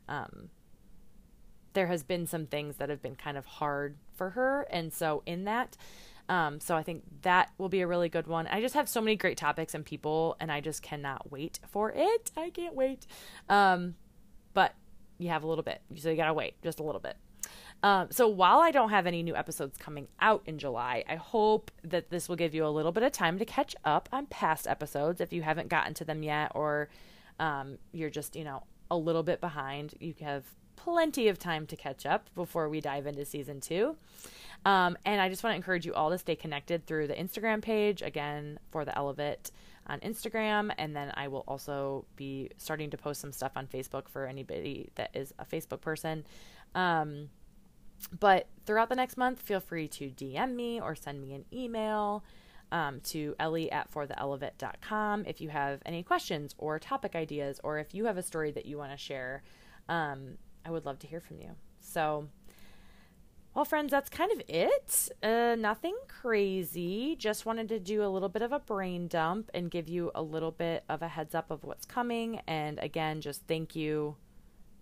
um, 0.09 0.49
there 1.75 1.89
has 1.89 2.03
been 2.03 2.27
some 2.27 2.47
things 2.47 2.77
that 2.77 2.89
have 2.89 3.03
been 3.03 3.17
kind 3.17 3.37
of 3.37 3.45
hard 3.47 3.97
for 4.15 4.31
her. 4.31 4.67
And 4.71 4.93
so 4.93 5.23
in 5.27 5.45
that, 5.45 5.77
um, 6.29 6.61
so 6.61 6.75
I 6.75 6.83
think 6.83 7.03
that 7.23 7.51
will 7.59 7.69
be 7.69 7.83
a 7.83 7.87
really 7.87 8.09
good 8.09 8.27
one. 8.27 8.47
I 8.47 8.61
just 8.61 8.75
have 8.75 8.89
so 8.89 9.01
many 9.01 9.17
great 9.17 9.37
topics 9.37 9.75
and 9.75 9.85
people, 9.85 10.37
and 10.41 10.51
I 10.51 10.61
just 10.61 10.83
cannot 10.83 11.31
wait 11.31 11.61
for 11.69 11.93
it. 11.95 12.31
I 12.37 12.51
can't 12.51 12.75
wait. 12.75 13.07
Um, 13.49 13.95
but 14.55 14.75
you 15.19 15.29
have 15.29 15.45
a 15.45 15.47
little 15.47 15.65
bit, 15.65 15.83
so 15.97 16.11
you 16.11 16.17
gotta 16.17 16.33
wait 16.33 16.55
just 16.63 16.81
a 16.81 16.83
little 16.83 17.01
bit. 17.01 17.17
Um, 17.83 18.09
so 18.11 18.27
while 18.27 18.61
I 18.61 18.71
don't 18.71 18.89
have 18.89 19.07
any 19.07 19.23
new 19.23 19.37
episodes 19.37 19.77
coming 19.77 20.09
out 20.19 20.43
in 20.47 20.59
July, 20.59 21.05
I 21.07 21.17
hope 21.17 21.71
that 21.83 22.09
this 22.09 22.29
will 22.29 22.37
give 22.37 22.55
you 22.55 22.65
a 22.67 22.69
little 22.69 22.93
bit 22.93 23.03
of 23.03 23.13
time 23.13 23.39
to 23.39 23.45
catch 23.45 23.77
up 23.85 24.09
on 24.11 24.27
past 24.27 24.67
episodes 24.67 25.21
if 25.21 25.33
you 25.33 25.43
haven't 25.43 25.69
gotten 25.69 25.93
to 25.95 26.05
them 26.05 26.23
yet, 26.23 26.53
or 26.55 26.89
um, 27.39 27.77
you're 27.93 28.11
just 28.11 28.37
you 28.37 28.45
know 28.45 28.63
a 28.91 28.97
little 28.97 29.23
bit 29.23 29.43
behind. 29.43 29.95
You 30.01 30.15
have 30.23 30.45
plenty 30.77 31.29
of 31.29 31.39
time 31.39 31.67
to 31.67 31.77
catch 31.77 32.07
up 32.07 32.29
before 32.35 32.69
we 32.69 32.81
dive 32.81 33.07
into 33.07 33.25
season 33.25 33.61
two. 33.61 33.97
Um, 34.65 34.97
and 35.05 35.21
I 35.21 35.29
just 35.29 35.45
want 35.45 35.53
to 35.53 35.57
encourage 35.57 35.85
you 35.85 35.95
all 35.95 36.11
to 36.11 36.19
stay 36.19 36.37
connected 36.37 36.87
through 36.87 37.09
the 37.09 37.15
Instagram 37.15 37.61
page, 37.61 38.03
again, 38.03 38.59
for 38.71 38.85
the 38.85 38.97
Ell 38.97 39.09
of 39.09 39.19
It 39.19 39.51
on 39.87 40.01
Instagram. 40.01 40.73
And 40.79 40.97
then 40.97 41.13
I 41.15 41.29
will 41.29 41.45
also 41.47 42.07
be 42.17 42.51
starting 42.57 42.91
to 42.91 42.97
post 42.97 43.21
some 43.21 43.33
stuff 43.33 43.53
on 43.57 43.67
Facebook 43.67 44.09
for 44.09 44.27
anybody 44.27 44.91
that 44.95 45.11
is 45.15 45.35
a 45.39 45.45
Facebook 45.45 45.81
person. 45.81 46.25
Um, 46.75 47.29
but 48.19 48.49
throughout 48.67 48.89
the 48.89 48.97
next 48.97 49.17
month, 49.17 49.41
feel 49.41 49.61
free 49.61 49.89
to 49.89 50.11
DM 50.11 50.55
me 50.55 50.81
or 50.81 50.95
send 50.95 51.21
me 51.21 51.35
an 51.35 51.45
email 51.53 52.25
um, 52.73 53.01
to 53.01 53.35
ellie 53.39 53.71
at 53.71 53.91
fortheellofit.com 53.93 55.25
if 55.27 55.41
you 55.41 55.49
have 55.51 55.81
any 55.87 56.03
questions 56.03 56.55
or 56.59 56.79
topic 56.79 57.15
ideas, 57.15 57.61
or 57.63 57.79
if 57.79 57.95
you 57.95 58.07
have 58.07 58.17
a 58.17 58.23
story 58.23 58.51
that 58.53 58.67
you 58.67 58.79
want 58.79 58.91
to 58.91 58.97
share. 58.97 59.43
Um, 59.89 60.39
I 60.65 60.71
would 60.71 60.87
love 60.87 60.99
to 61.01 61.07
hear 61.07 61.21
from 61.21 61.41
you. 61.41 61.51
So, 61.81 62.29
well, 63.55 63.65
friends, 63.65 63.91
that's 63.91 64.11
kind 64.11 64.33
of 64.33 64.43
it. 64.49 65.09
Uh, 65.23 65.55
nothing 65.57 65.97
crazy. 66.09 67.15
Just 67.17 67.47
wanted 67.47 67.69
to 67.69 67.79
do 67.79 68.05
a 68.05 68.09
little 68.09 68.29
bit 68.29 68.43
of 68.43 68.53
a 68.53 68.59
brain 68.59 69.07
dump 69.07 69.51
and 69.55 69.71
give 69.71 69.89
you 69.89 70.11
a 70.15 70.23
little 70.23 70.51
bit 70.51 70.85
of 70.89 71.03
a 71.03 71.09
heads 71.09 71.35
up 71.35 71.51
of 71.51 71.63
what's 71.65 71.85
coming. 71.85 72.41
And 72.47 72.79
again, 72.81 73.21
just 73.21 73.47
thank 73.47 73.77
you. 73.77 74.17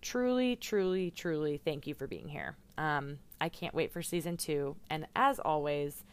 Truly, 0.01 0.57
truly, 0.57 1.11
truly 1.11 1.61
thank 1.63 1.87
you 1.87 1.95
for 1.95 2.07
being 2.07 2.29
here. 2.29 2.57
Um, 2.79 3.19
I 3.41 3.49
can't 3.49 3.75
wait 3.75 3.93
for 3.93 4.03
season 4.03 4.37
two. 4.37 4.77
And 4.89 5.07
as 5.15 5.39
always, 5.39 6.05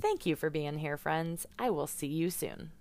thank 0.00 0.26
you 0.26 0.34
for 0.34 0.50
being 0.50 0.78
here, 0.78 0.96
friends. 0.96 1.46
I 1.58 1.70
will 1.70 1.86
see 1.86 2.06
you 2.06 2.30
soon. 2.30 2.72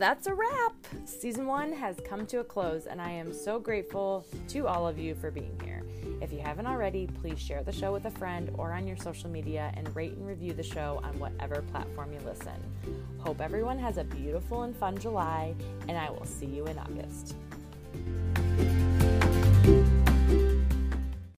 That's 0.00 0.26
a 0.26 0.34
wrap. 0.34 0.72
Season 1.04 1.46
one 1.46 1.70
has 1.74 2.00
come 2.06 2.26
to 2.28 2.38
a 2.40 2.44
close, 2.44 2.86
and 2.86 3.02
I 3.02 3.10
am 3.10 3.34
so 3.34 3.58
grateful 3.58 4.26
to 4.48 4.66
all 4.66 4.88
of 4.88 4.98
you 4.98 5.14
for 5.14 5.30
being 5.30 5.60
here. 5.62 5.82
If 6.22 6.32
you 6.32 6.38
haven't 6.38 6.66
already, 6.66 7.06
please 7.20 7.38
share 7.38 7.62
the 7.62 7.70
show 7.70 7.92
with 7.92 8.06
a 8.06 8.10
friend 8.10 8.50
or 8.54 8.72
on 8.72 8.86
your 8.86 8.96
social 8.96 9.28
media 9.28 9.70
and 9.76 9.94
rate 9.94 10.12
and 10.12 10.26
review 10.26 10.54
the 10.54 10.62
show 10.62 11.00
on 11.04 11.18
whatever 11.18 11.60
platform 11.70 12.14
you 12.14 12.20
listen. 12.20 12.58
Hope 13.18 13.42
everyone 13.42 13.78
has 13.78 13.98
a 13.98 14.04
beautiful 14.04 14.62
and 14.62 14.74
fun 14.74 14.96
July, 14.96 15.54
and 15.86 15.98
I 15.98 16.08
will 16.10 16.24
see 16.24 16.46
you 16.46 16.64
in 16.64 16.78
August. 16.78 17.36